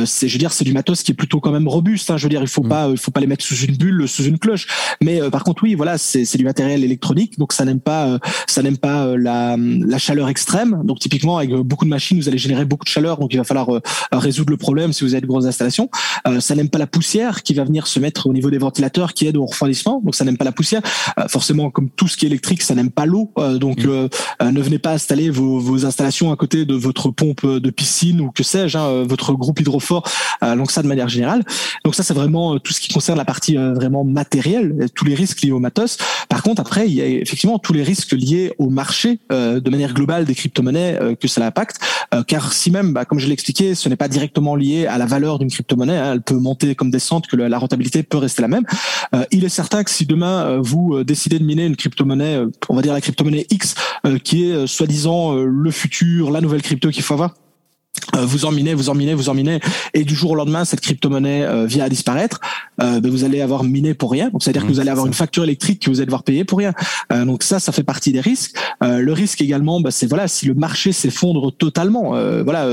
[0.06, 2.12] c'est, je veux dire, c'est du matos qui est plutôt quand même robuste.
[2.12, 2.70] Hein, je veux dire, il faut mm.
[2.70, 4.68] pas, il faut pas les mettre sous une bulle, sous une cloche.
[5.02, 8.62] Mais par contre, oui, voilà, c'est, c'est du matériel électronique, donc ça n'aime pas, ça
[8.66, 10.82] n'aime pas euh, la, la, chaleur extrême.
[10.84, 13.44] Donc typiquement avec beaucoup de machines, vous allez générer beaucoup de chaleur, donc il va
[13.44, 15.90] falloir euh, résoudre le problème si vous avez de grosses installations.
[16.28, 19.14] Euh, ça n'aime pas la poussière qui va venir se mettre au niveau des ventilateurs
[19.14, 20.02] qui aide au refroidissement.
[20.04, 20.82] Donc ça n'aime pas la poussière.
[21.28, 23.32] forcément, comme tout ce qui est électrique, ça n'aime pas l'eau.
[23.56, 24.50] donc mmh.
[24.52, 28.32] ne venez pas installer vos, vos, installations à côté de votre pompe de piscine ou
[28.32, 30.10] que sais-je, hein, votre groupe hydrofort.
[30.42, 31.44] donc ça de manière générale.
[31.84, 35.42] Donc ça c'est vraiment tout ce qui concerne la partie vraiment matérielle, tous les risques
[35.42, 35.98] liés au matos.
[36.30, 39.70] Par contre après il y a effectivement tous les risques liés au marché euh, de
[39.70, 41.78] manière globale des crypto-monnaies euh, que cela impacte.
[42.14, 44.98] Euh, car si même, bah, comme je l'ai expliqué, ce n'est pas directement lié à
[44.98, 48.42] la valeur d'une crypto-monnaie, hein, elle peut monter comme descendre, que la rentabilité peut rester
[48.42, 48.66] la même.
[49.32, 52.40] il est certain que si demain vous décidez de miner une crypto-monnaie,
[52.70, 53.76] on va dire la crypto-monnaie X,
[54.24, 57.45] qui est soi-disant le futur, la nouvelle crypto qu'il faut avoir, euh,
[58.14, 59.60] vous en minez, vous en minez, vous en minez,
[59.94, 62.40] et du jour au lendemain, cette crypto-monnaie euh, vient à disparaître,
[62.82, 64.30] euh, ben, vous allez avoir miné pour rien.
[64.30, 66.60] Donc, c'est-à-dire que vous allez avoir une facture électrique que vous allez devoir payer pour
[66.60, 66.74] rien.
[67.12, 68.56] Euh, donc ça, ça fait partie des risques.
[68.82, 72.12] le risque également, ben, c'est voilà, si le marché s'effondre totalement,
[72.44, 72.68] voilà,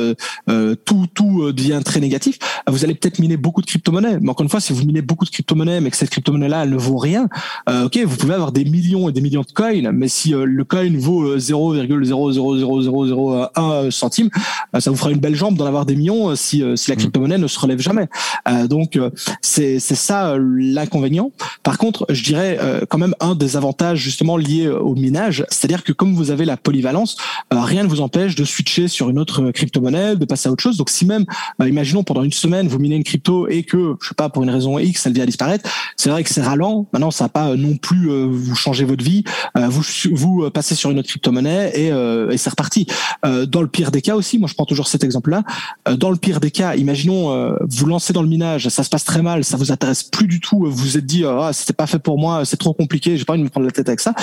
[0.84, 2.38] tout tout devient très négatif.
[2.68, 5.24] Vous allez peut-être miner beaucoup de crypto-monnaies, mais encore une fois, si vous minez beaucoup
[5.24, 7.28] de crypto-monnaies, mais que cette crypto-monnaie-là, elle ne vaut rien,
[7.68, 10.90] ok, vous pouvez avoir des millions et des millions de coins, mais si le coin
[10.98, 14.30] vaut 0,00001 centime,
[14.78, 16.96] ça vous fera une belle jambe d'en avoir des millions euh, si, euh, si la
[16.96, 16.98] mm.
[16.98, 18.08] crypto-monnaie ne se relève jamais.
[18.48, 18.98] Euh, donc
[19.40, 21.32] c'est c'est ça l'inconvénient.
[21.62, 22.58] Par contre, je dirais
[22.88, 26.56] quand même un des avantages justement liés au minage, c'est-à-dire que comme vous avez la
[26.56, 27.16] polyvalence,
[27.50, 30.76] rien ne vous empêche de switcher sur une autre crypto-monnaie, de passer à autre chose.
[30.76, 31.24] Donc si même,
[31.60, 34.50] imaginons pendant une semaine vous minez une crypto et que je sais pas pour une
[34.50, 36.86] raison X elle vient à disparaître, c'est vrai que c'est ralent.
[36.92, 39.24] Maintenant ça va pas non plus vous changer votre vie.
[39.54, 39.82] vous
[40.12, 42.86] vous passez sur une autre crypto-monnaie et, et c'est reparti.
[43.22, 45.42] dans le pire des cas aussi, moi je prends toujours cette exemple-là.
[45.88, 48.90] Euh, dans le pire des cas, imaginons euh, vous lancez dans le minage, ça se
[48.90, 51.72] passe très mal, ça vous intéresse plus du tout, vous vous êtes dit ah c'était
[51.72, 53.88] pas fait pour moi, c'est trop compliqué, j'ai pas envie de me prendre la tête
[53.88, 54.14] avec ça.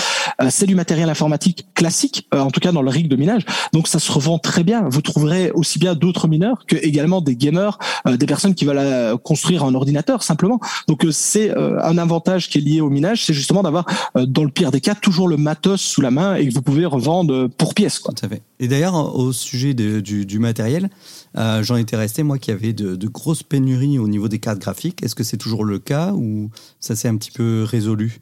[0.42, 3.88] Euh, c'est du matériel informatique classique, en tout cas dans le rig de minage, donc
[3.88, 4.88] ça se revend très bien.
[4.90, 9.64] Vous trouverez aussi bien d'autres mineurs que également des gamers, des personnes qui veulent construire
[9.64, 10.60] un ordinateur simplement.
[10.88, 14.72] Donc c'est un avantage qui est lié au minage, c'est justement d'avoir dans le pire
[14.72, 18.00] des cas toujours le matos sous la main et que vous pouvez revendre pour pièce.
[18.00, 18.14] Quoi.
[18.60, 20.90] Et d'ailleurs au sujet du, matériel
[21.38, 25.04] euh, j'en étais resté, moi, qui avait de, grosses pénuries au niveau des cartes graphiques.
[25.04, 26.50] Est-ce que c'est toujours le cas ou
[26.80, 28.20] ça s'est un petit peu résolu?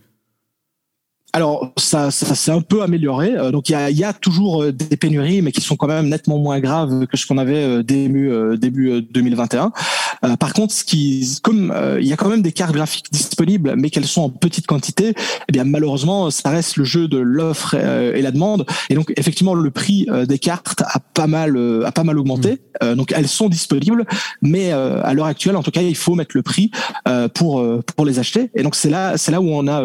[1.33, 3.33] Alors ça, ça s'est un peu amélioré.
[3.35, 5.87] Euh, donc il y a, y a, toujours euh, des pénuries, mais qui sont quand
[5.87, 9.71] même nettement moins graves que ce qu'on avait euh, début début 2021.
[10.39, 13.89] par contre, ce qui, comme il y a quand même des cartes graphiques disponibles, mais
[13.89, 15.13] qu'elles sont en petite quantité,
[15.47, 18.65] eh bien malheureusement, ça reste le jeu de l'offre et la demande.
[18.89, 22.59] Et donc effectivement, le prix des cartes a pas mal a pas mal augmenté.
[22.81, 22.93] Mmh.
[22.93, 24.05] donc elles sont disponibles,
[24.41, 26.71] mais à l'heure actuelle, en tout cas, il faut mettre le prix
[27.33, 27.63] pour
[27.95, 28.49] pour les acheter.
[28.55, 29.83] Et donc c'est là c'est là où on a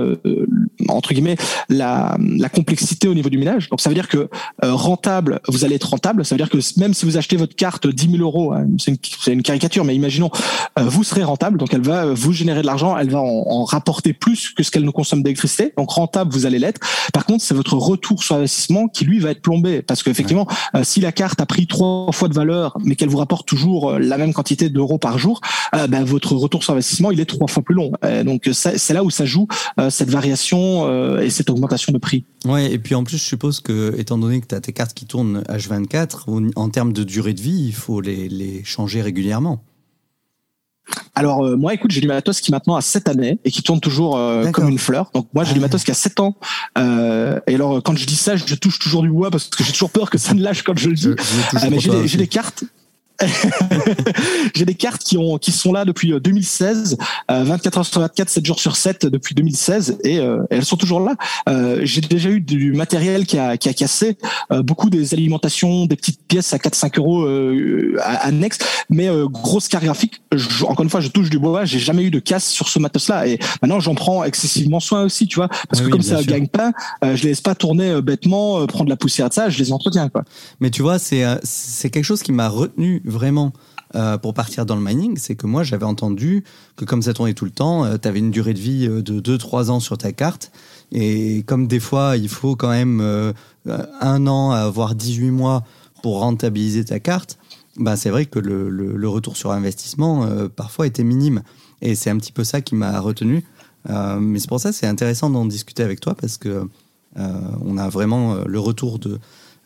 [0.88, 1.31] entre guillemets
[1.68, 3.68] la, la, complexité au niveau du minage.
[3.68, 4.28] Donc ça veut dire que
[4.64, 6.24] euh, rentable, vous allez être rentable.
[6.24, 8.90] Ça veut dire que même si vous achetez votre carte 10 000 euros, hein, c'est
[9.26, 10.30] une, une, caricature, mais imaginons,
[10.78, 11.58] euh, vous serez rentable.
[11.58, 14.70] Donc elle va vous générer de l'argent, elle va en, en, rapporter plus que ce
[14.70, 15.72] qu'elle nous consomme d'électricité.
[15.76, 16.80] Donc rentable, vous allez l'être.
[17.12, 20.84] Par contre, c'est votre retour sur investissement qui lui va être plombé, parce qu'effectivement, euh,
[20.84, 24.18] si la carte a pris trois fois de valeur, mais qu'elle vous rapporte toujours la
[24.18, 25.40] même quantité d'euros par jour,
[25.88, 27.92] ben, votre retour sur investissement il est trois fois plus long.
[28.24, 29.46] donc c'est là où ça joue
[29.88, 30.86] cette variation
[31.24, 32.24] et cette augmentation de prix.
[32.44, 34.94] Ouais, et puis en plus, je suppose que, étant donné que tu as tes cartes
[34.94, 39.64] qui tournent H24, en termes de durée de vie, il faut les, les changer régulièrement.
[41.14, 43.80] Alors euh, moi, écoute, j'ai du matos qui maintenant a 7 années et qui tourne
[43.80, 45.10] toujours euh, comme une fleur.
[45.14, 45.62] Donc moi, j'ai du ah.
[45.62, 46.36] matos qui a 7 ans.
[46.78, 49.72] Euh, et alors, quand je dis ça, je touche toujours du bois parce que j'ai
[49.72, 51.08] toujours peur que ça ne lâche quand je le dis.
[51.70, 52.64] mais j'ai des, cartes
[54.54, 56.96] j'ai des cartes qui ont qui sont là depuis 2016,
[57.30, 60.64] euh, 24 euh, heures sur 24, 7 jours sur 7 depuis 2016 et, euh, elles
[60.64, 61.14] sont toujours là.
[61.48, 64.16] Euh, j'ai déjà eu du matériel qui a qui a cassé,
[64.50, 67.26] beaucoup des alimentations, des petites pièces à 4-5 euros
[68.00, 68.58] annexes,
[68.90, 70.22] mais grosse carte graphique.
[70.62, 73.26] encore une fois, je touche du bois, j'ai jamais eu de casse sur ce matos-là
[73.26, 76.72] et maintenant j'en prends excessivement soin aussi, tu vois, parce que comme ça gagne pas,
[77.02, 80.24] je les laisse pas tourner bêtement, prendre la poussière de ça, je les entretiens quoi.
[80.60, 83.52] Mais tu vois, c'est c'est quelque chose qui m'a retenu vraiment
[83.94, 86.44] euh, pour partir dans le mining, c'est que moi j'avais entendu
[86.76, 89.02] que comme ça tournait tout le temps, euh, tu avais une durée de vie euh,
[89.02, 90.50] de 2-3 ans sur ta carte.
[90.92, 93.00] Et comme des fois il faut quand même
[93.66, 95.64] un an, voire 18 mois
[96.02, 97.38] pour rentabiliser ta carte,
[97.76, 101.42] bah, c'est vrai que le, le, retour sur investissement parfois était minime.
[101.80, 103.42] Et c'est un petit peu ça qui m'a retenu.
[103.88, 106.68] mais c'est pour ça c'est intéressant d'en discuter avec toi parce que
[107.16, 109.18] on a vraiment le retour de,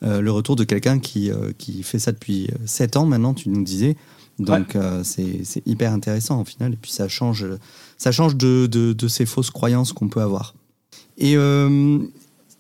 [0.07, 3.97] le retour de quelqu'un qui, qui fait ça depuis 7 ans maintenant, tu nous disais.
[4.39, 6.75] Donc euh, c'est hyper intéressant au final.
[6.75, 7.47] Et puis ça change,
[7.97, 10.55] ça change de, de, ces fausses croyances qu'on peut avoir.
[11.19, 11.99] Et euh,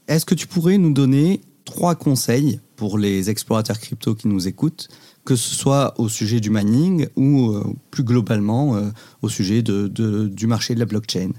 [0.08, 4.88] est-ce que tu pourrais nous donner trois conseils pour les explorateurs crypto qui nous écoutent,
[5.24, 8.80] que ce soit au sujet du mining ou euh, plus globalement
[9.22, 11.30] au sujet de, du marché de la blockchain?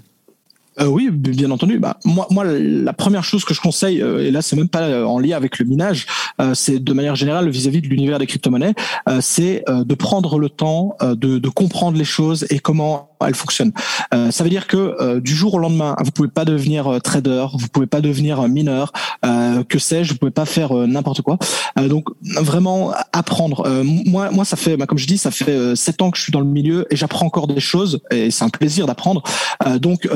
[0.80, 1.78] Euh, oui, bien entendu.
[1.78, 4.82] Bah, moi, moi, la première chose que je conseille, euh, et là, c'est même pas
[4.82, 6.06] euh, en lien avec le minage,
[6.54, 8.74] c'est de manière générale vis-à-vis de l'univers des crypto-monnaies,
[9.20, 13.72] c'est de prendre le temps de, de, comprendre les choses et comment elles fonctionnent.
[14.12, 17.86] ça veut dire que du jour au lendemain, vous pouvez pas devenir trader, vous pouvez
[17.86, 18.92] pas devenir mineur,
[19.68, 21.38] que sais-je, vous pouvez pas faire n'importe quoi.
[21.88, 23.68] donc vraiment apprendre.
[24.06, 26.32] moi, moi, ça fait, bah, comme je dis, ça fait sept ans que je suis
[26.32, 29.24] dans le milieu et j'apprends encore des choses et c'est un plaisir d'apprendre.
[29.80, 30.08] donc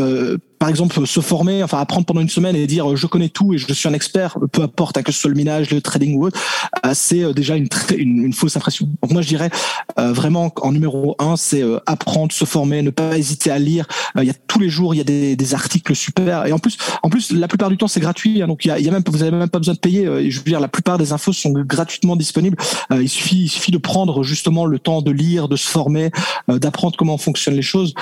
[0.62, 3.58] par exemple, se former, enfin apprendre pendant une semaine et dire je connais tout et
[3.58, 6.40] je suis un expert, peu importe que ce soit le minage, le trading ou autre,
[6.86, 7.66] euh, c'est euh, déjà une,
[7.98, 8.86] une, une, fausse impression.
[9.02, 9.50] Donc moi je dirais
[9.98, 13.88] euh, vraiment en numéro un, c'est apprendre, se former, ne pas hésiter à lire.
[14.16, 16.60] Il y a tous les jours il y a des, des, articles super et en
[16.60, 18.88] plus, en plus la plupart du temps c'est gratuit, hein, donc il y a, y
[18.88, 20.04] a même vous avez même pas besoin de payer.
[20.30, 22.56] je veux dire la plupart des infos sont gratuitement disponibles.
[22.92, 26.12] il suffit il suffit de prendre justement le temps de lire, de se former,
[26.46, 27.94] d'apprendre comment fonctionnent les choses.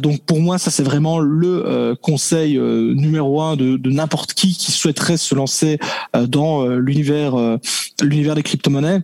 [0.00, 4.72] donc pour moi ça c'est vraiment le conseil euh, numéro un de, n'importe qui qui
[4.72, 5.78] souhaiterait se lancer
[6.16, 7.34] euh, dans euh, l'univers
[8.02, 9.00] l'univers des crypto-monnaies.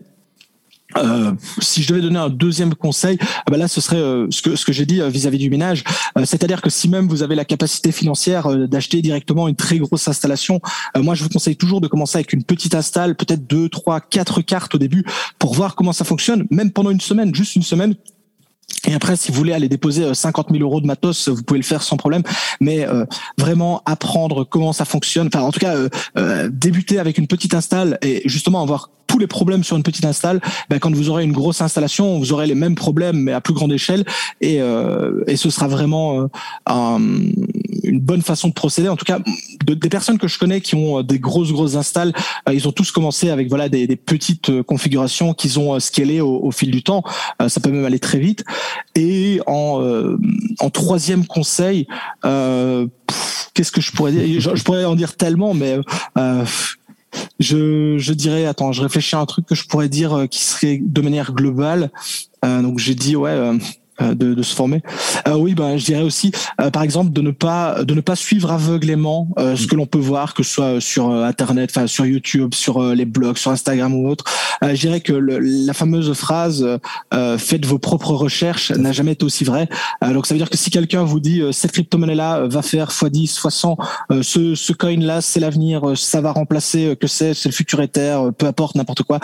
[1.60, 3.18] si je devais donner un deuxième conseil,
[3.50, 5.82] bah là ce serait ce que ce que j'ai dit vis-à-vis du ménage,
[6.24, 10.60] c'est-à-dire que si même vous avez la capacité financière d'acheter directement une très grosse installation,
[10.96, 14.40] moi je vous conseille toujours de commencer avec une petite install, peut-être deux, trois, quatre
[14.40, 15.04] cartes au début
[15.40, 17.96] pour voir comment ça fonctionne, même pendant une semaine, juste une semaine,
[18.86, 21.58] et après, si vous voulez aller déposer 50 euh, 000 euros de matos, vous pouvez
[21.58, 22.22] le faire sans problème.
[22.60, 23.04] Mais euh,
[23.38, 25.28] vraiment apprendre comment ça fonctionne.
[25.32, 25.74] Enfin, en tout cas,
[26.18, 30.04] euh, débuter avec une petite install et justement avoir tous les problèmes sur une petite
[30.04, 30.40] install.
[30.68, 33.54] Ben, quand vous aurez une grosse installation, vous aurez les mêmes problèmes mais à plus
[33.54, 34.04] grande échelle.
[34.40, 34.56] Et,
[35.26, 36.28] et ce sera vraiment
[36.66, 37.00] un,
[37.84, 38.88] une bonne façon de procéder.
[38.88, 39.20] En tout cas,
[39.64, 42.12] des personnes que je connais qui ont des grosses grosses installs,
[42.52, 46.70] ils ont tous commencé avec voilà des, petites configurations qu'ils ont scalées au, au, fil
[46.70, 47.02] du temps.
[47.48, 48.44] ça peut même aller très vite.
[48.94, 50.16] Et en, euh,
[50.72, 51.86] troisième conseil,
[52.24, 52.86] euh,
[53.54, 54.56] qu'est-ce que je pourrais dire?
[54.56, 55.78] Je, pourrais en dire tellement, mais
[56.18, 56.44] euh,
[57.38, 61.00] je, dirais, attends, je réfléchis à un truc que je pourrais dire qui serait de
[61.00, 61.90] manière globale.
[62.42, 63.56] donc j'ai dit ouais euh,
[64.00, 64.82] de, de, se former.
[65.28, 68.16] Euh, oui, ben je dirais aussi, euh, par exemple, de ne pas de ne pas
[68.16, 72.04] suivre aveuglément euh, ce que l'on peut voir, que ce soit sur Internet, enfin sur
[72.04, 74.24] YouTube, sur les blogs, sur Instagram ou autre.
[74.62, 76.66] je dirais que le, la fameuse phrase
[77.38, 79.68] "faites vos propres recherches" n'a jamais été aussi vraie.
[80.02, 84.22] donc ça veut dire que si quelqu'un vous dit cette crypto-monnaie-là va faire x10, x100,
[84.22, 88.46] ce, ce coin-là c'est l'avenir, ça va remplacer, que c'est, c'est le futur Ether, peu
[88.46, 89.20] importe, n'importe quoi.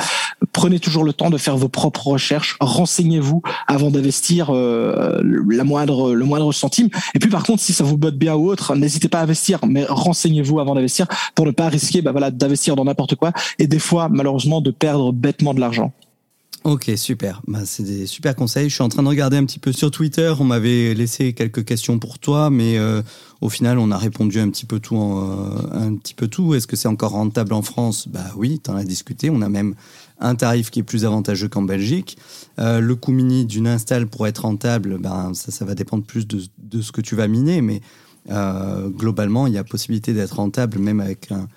[0.52, 6.14] Prenez toujours le temps de faire vos propres recherches, renseignez-vous avant d'investir euh, la moindre,
[6.14, 6.88] le moindre centime.
[7.14, 9.60] Et puis par contre, si ça vous botte bien ou autre, n'hésitez pas à investir,
[9.66, 13.66] mais renseignez-vous avant d'investir pour ne pas risquer, bah voilà, d'investir dans n'importe quoi et
[13.66, 15.92] des fois, malheureusement, de perdre bêtement de l'argent.
[16.62, 17.40] Ok, super.
[17.48, 18.68] Bah, c'est des super conseils.
[18.68, 20.30] Je suis en train de regarder un petit peu sur Twitter.
[20.38, 23.00] On m'avait laissé quelques questions pour toi, mais euh,
[23.40, 24.96] au final, on a répondu un petit peu tout.
[24.96, 26.54] Euh, un petit peu tout.
[26.54, 28.08] Est-ce que c'est encore rentable en France?
[28.08, 29.30] Bah oui, tu en as discuté.
[29.30, 29.74] On a même
[30.20, 32.18] un tarif qui est plus avantageux qu'en Belgique.
[32.58, 36.26] Euh, le coût mini d'une install pour être rentable, ben, ça, ça va dépendre plus
[36.26, 37.80] de, de ce que tu vas miner, mais
[38.30, 41.48] euh, globalement, il y a possibilité d'être rentable même avec un,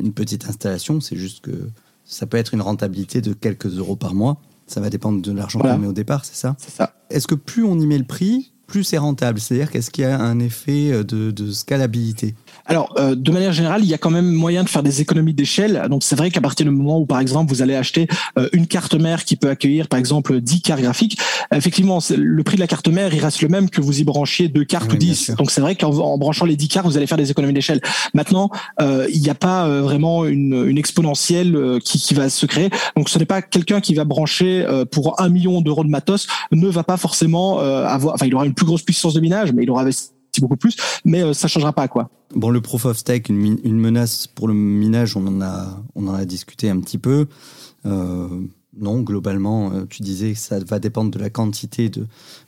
[0.00, 1.00] une petite installation.
[1.00, 1.50] C'est juste que
[2.04, 4.40] ça peut être une rentabilité de quelques euros par mois.
[4.66, 6.54] Ça va dépendre de l'argent qu'on met au départ, c'est ça?
[6.58, 6.94] C'est ça.
[7.10, 9.40] Est-ce que plus on y met le prix, plus c'est rentable?
[9.40, 12.36] C'est-à-dire qu'est-ce qu'il y a un effet de, de scalabilité?
[12.70, 15.34] Alors, euh, de manière générale, il y a quand même moyen de faire des économies
[15.34, 15.88] d'échelle.
[15.90, 18.06] Donc, c'est vrai qu'à partir du moment où, par exemple, vous allez acheter
[18.38, 21.18] euh, une carte mère qui peut accueillir, par exemple, 10 cartes graphiques,
[21.52, 24.46] effectivement, le prix de la carte mère, il reste le même que vous y branchiez
[24.46, 25.32] deux cartes ou 10.
[25.36, 27.80] Donc, c'est vrai qu'en branchant les 10 cartes, vous allez faire des économies d'échelle.
[28.14, 28.50] Maintenant,
[28.80, 32.70] euh, il n'y a pas vraiment une, une exponentielle qui, qui, va se créer.
[32.96, 36.68] Donc, ce n'est pas quelqu'un qui va brancher pour un million d'euros de matos ne
[36.68, 39.70] va pas forcément avoir, enfin, il aura une plus grosse puissance de minage, mais il
[39.70, 42.10] aura investi beaucoup plus, mais ça changera pas quoi.
[42.34, 46.06] Bon, le proof of stake, une, une, menace pour le minage, on en a, on
[46.06, 47.26] en a discuté un petit peu.
[47.86, 48.28] Euh,
[48.78, 51.90] non, globalement, euh, tu disais que ça va dépendre de la quantité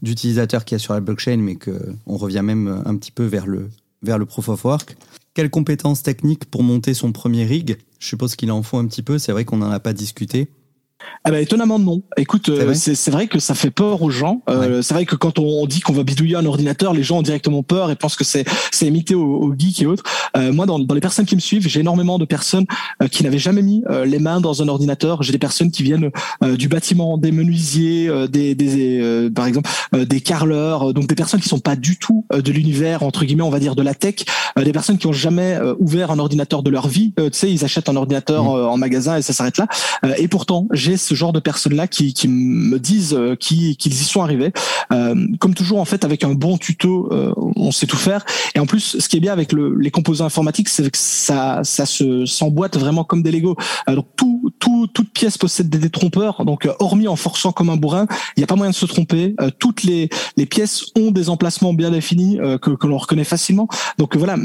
[0.03, 3.47] d'utilisateurs qu'il y a sur la blockchain, mais qu'on revient même un petit peu vers
[3.47, 3.70] le,
[4.03, 4.97] vers le proof of work.
[5.35, 7.78] Quelles compétences techniques pour monter son premier rig?
[7.99, 10.49] Je suppose qu'il en faut un petit peu, c'est vrai qu'on n'en a pas discuté.
[11.24, 12.03] Ah bah étonnamment non.
[12.16, 14.42] Écoute, c'est vrai, que ça fait peur aux gens.
[14.48, 17.22] Euh, C'est vrai que quand on dit qu'on va bidouiller un ordinateur, les gens ont
[17.22, 20.03] directement peur et pensent que c'est c'est imité aux, aux, geeks et autres.
[20.36, 22.66] Euh, moi, dans, dans les personnes qui me suivent, j'ai énormément de personnes
[23.03, 25.22] euh, qui n'avaient jamais mis euh, les mains dans un ordinateur.
[25.22, 26.11] J'ai des personnes qui viennent
[26.42, 31.48] euh, du bâtiment, des menuisiers, des, des par exemple des carleurs, donc des personnes qui
[31.48, 34.16] sont pas du tout de l'univers entre guillemets, on va dire de la tech,
[34.57, 37.12] des personnes qui ont jamais ouvert un ordinateur de leur vie.
[37.16, 38.68] tu sais, ils achètent un ordinateur mmh.
[38.68, 39.66] en magasin et ça s'arrête là.
[40.18, 44.53] et pourtant, j'ai ce genre de personnes-là qui, me disent euh, qu'ils y sont arrivés.
[44.93, 48.24] Euh, comme toujours, en fait, avec un bon tuto, euh, on sait tout faire.
[48.55, 51.61] Et en plus, ce qui est bien avec le, les composants informatiques, c'est que ça,
[51.64, 53.57] ça se s'emboîte vraiment comme des Lego.
[53.88, 56.45] donc tout, tout, toute pièce possède des détrompeurs.
[56.45, 59.34] Donc, hormis en forçant comme un bourrin, il n'y a pas moyen de se tromper.
[59.59, 63.68] toutes les, les pièces ont des emplacements bien définis que, l'on reconnaît facilement.
[63.99, 64.36] Donc voilà,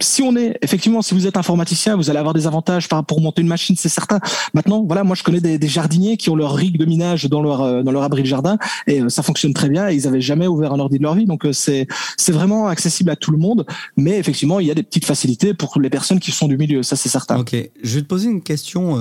[0.00, 3.42] si on est effectivement, si vous êtes informaticien, vous allez avoir des avantages pour monter
[3.42, 4.20] une machine, c'est certain.
[4.54, 5.68] Maintenant, voilà, moi je connais des, des
[6.16, 9.00] qui ont leur rig de minage dans leur euh, dans leur abri de jardin et
[9.00, 9.90] euh, ça fonctionne très bien.
[9.90, 11.86] Ils avaient jamais ouvert un ordi de leur vie, donc euh, c'est
[12.16, 13.66] c'est vraiment accessible à tout le monde.
[13.96, 16.82] Mais effectivement, il y a des petites facilités pour les personnes qui sont du milieu,
[16.82, 17.38] ça c'est certain.
[17.38, 18.98] Ok, je vais te poser une question.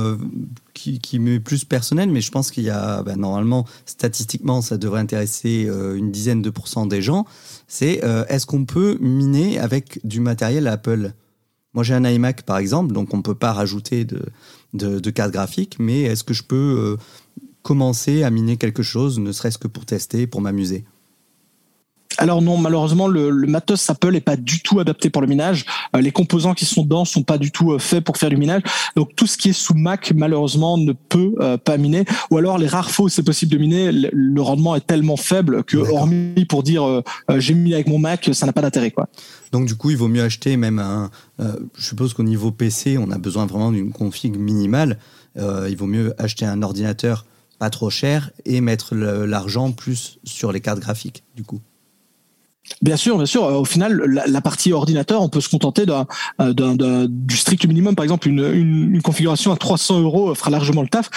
[0.74, 4.78] qui, qui m'est plus personnelle, mais je pense qu'il y a, bah, normalement, statistiquement, ça
[4.78, 7.26] devrait intéresser une dizaine de pourcents des gens.
[7.68, 11.12] C'est est-ce qu'on peut miner avec du matériel Apple?
[11.74, 14.22] Moi, j'ai un iMac, par exemple, donc on ne peut pas rajouter de,
[14.74, 16.98] de, de carte graphique, mais est-ce que je peux euh,
[17.62, 20.86] commencer à miner quelque chose, ne serait-ce que pour tester, pour m'amuser?
[22.22, 25.66] Alors non, malheureusement, le, le, matos Apple est pas du tout adapté pour le minage.
[25.96, 28.38] Euh, les composants qui sont dedans sont pas du tout euh, faits pour faire du
[28.38, 28.62] minage.
[28.96, 32.06] Donc tout ce qui est sous Mac, malheureusement, ne peut euh, pas miner.
[32.30, 35.64] Ou alors les rares fois où c'est possible de miner, le, rendement est tellement faible
[35.64, 37.04] que, hormis pour dire
[37.38, 39.08] j'ai mis avec mon Mac, ça n'a pas d'intérêt quoi.
[39.52, 41.10] Donc du coup, il vaut mieux acheter même un.
[41.40, 44.98] je suppose qu'au niveau PC, on a besoin vraiment d'une config minimale.
[45.38, 47.26] il vaut mieux acheter un ordinateur
[47.60, 51.62] pas trop cher et mettre l'argent plus sur les cartes graphiques du coup.
[52.82, 53.44] Bien sûr, bien sûr.
[53.44, 55.86] Au final, la, partie ordinateur, on peut se contenter
[56.40, 57.96] euh, du strict minimum.
[57.96, 61.10] Par exemple, une, configuration à 300 euros fera largement le taf.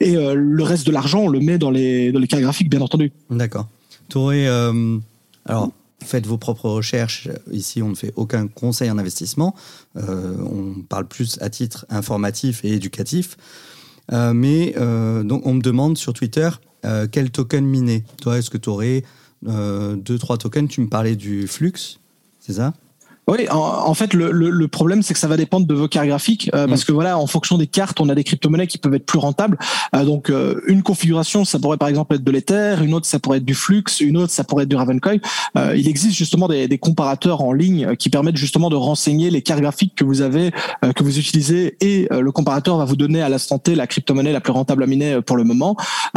[0.00, 2.70] Et euh, le reste de l'argent, on le met dans les, dans les cartes graphiques,
[2.70, 3.12] bien entendu.
[3.30, 3.68] D'accord.
[4.14, 4.46] Aurais.
[4.46, 4.98] Euh,
[5.46, 5.70] alors,
[6.04, 7.28] faites vos propres recherches.
[7.50, 9.54] Ici, on ne fait aucun conseil en investissement.
[9.96, 13.36] on parle plus à titre informatif et éducatif.
[14.10, 14.74] mais
[15.24, 16.50] donc, on me demande sur Twitter
[17.12, 18.04] quel token miner?
[18.20, 19.04] Toi, est-ce que tu aurais
[19.42, 20.68] deux, trois tokens.
[20.68, 21.98] Tu me parlais du flux,
[22.40, 22.74] c'est ça?
[23.28, 26.50] Oui, en, fait, le, le, problème, c'est que ça va dépendre de vos cartes graphiques,
[26.54, 26.86] euh, parce mm.
[26.86, 29.58] que voilà, en fonction des cartes, on a des crypto-monnaies qui peuvent être plus rentables.
[29.94, 33.20] Euh, donc, euh, une configuration, ça pourrait par exemple être de l'Ether, une autre, ça
[33.20, 35.18] pourrait être du Flux, une autre, ça pourrait être du Ravencoin.
[35.76, 39.60] il existe justement des, des, comparateurs en ligne qui permettent justement de renseigner les cartes
[39.60, 40.50] graphiques que vous avez,
[40.96, 44.40] que vous utilisez, et le comparateur va vous donner à l'instant T la crypto-monnaie la
[44.40, 45.76] plus rentable à miner pour le moment.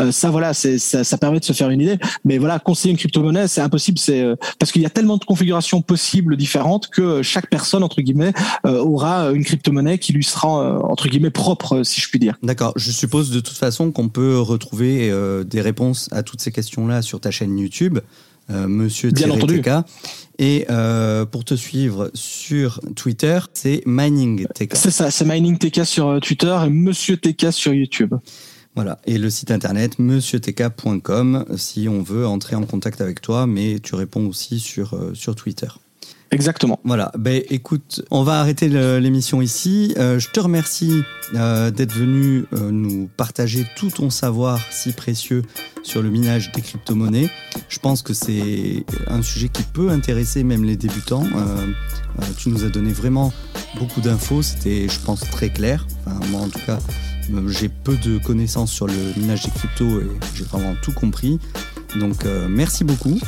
[0.10, 1.97] ça, voilà, c'est ça, ça, permet de se faire une idée.
[2.24, 4.26] Mais voilà, conseiller une crypto-monnaie, c'est impossible, c'est
[4.58, 8.34] parce qu'il y a tellement de configurations possibles différentes que chaque personne entre guillemets
[8.66, 12.38] euh, aura une crypto-monnaie qui lui sera euh, entre guillemets propre, si je puis dire.
[12.41, 12.74] D'accord.
[12.78, 17.02] Je suppose de toute façon qu'on peut retrouver euh, des réponses à toutes ces questions-là
[17.02, 18.00] sur ta chaîne YouTube.
[18.48, 19.60] Monsieur Bien entendu.
[20.38, 20.68] Et
[21.32, 27.18] pour te suivre sur Twitter, c'est Mining C'est ça, c'est Mining sur Twitter et Monsieur
[27.18, 28.14] TK sur YouTube.
[28.76, 33.80] Voilà, et le site internet monsieurtk.com si on veut entrer en contact avec toi, mais
[33.80, 35.70] tu réponds aussi sur, sur Twitter.
[36.32, 36.80] Exactement.
[36.84, 37.11] Voilà.
[37.17, 39.93] Ben, écoute, on va arrêter l'émission ici.
[39.97, 41.03] Euh, je te remercie
[41.36, 45.43] euh, d'être venu euh, nous partager tout ton savoir si précieux
[45.84, 47.30] sur le minage des crypto-monnaies.
[47.69, 51.26] Je pense que c'est un sujet qui peut intéresser même les débutants.
[52.38, 53.32] tu nous as donné vraiment
[53.78, 54.41] beaucoup d'infos.
[54.41, 55.88] C'était, je pense, très clair.
[56.32, 56.80] Moi, en tout cas,
[57.47, 61.39] j'ai peu de connaissances sur le minage des cryptos et j'ai vraiment tout compris.
[61.99, 63.19] Donc, merci beaucoup.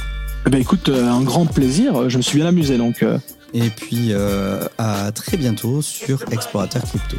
[0.47, 2.09] Eh ben écoute, un grand plaisir.
[2.09, 3.03] Je me suis bien amusé donc.
[3.53, 4.13] Et puis
[4.77, 7.17] à très bientôt sur Explorateur Crypto.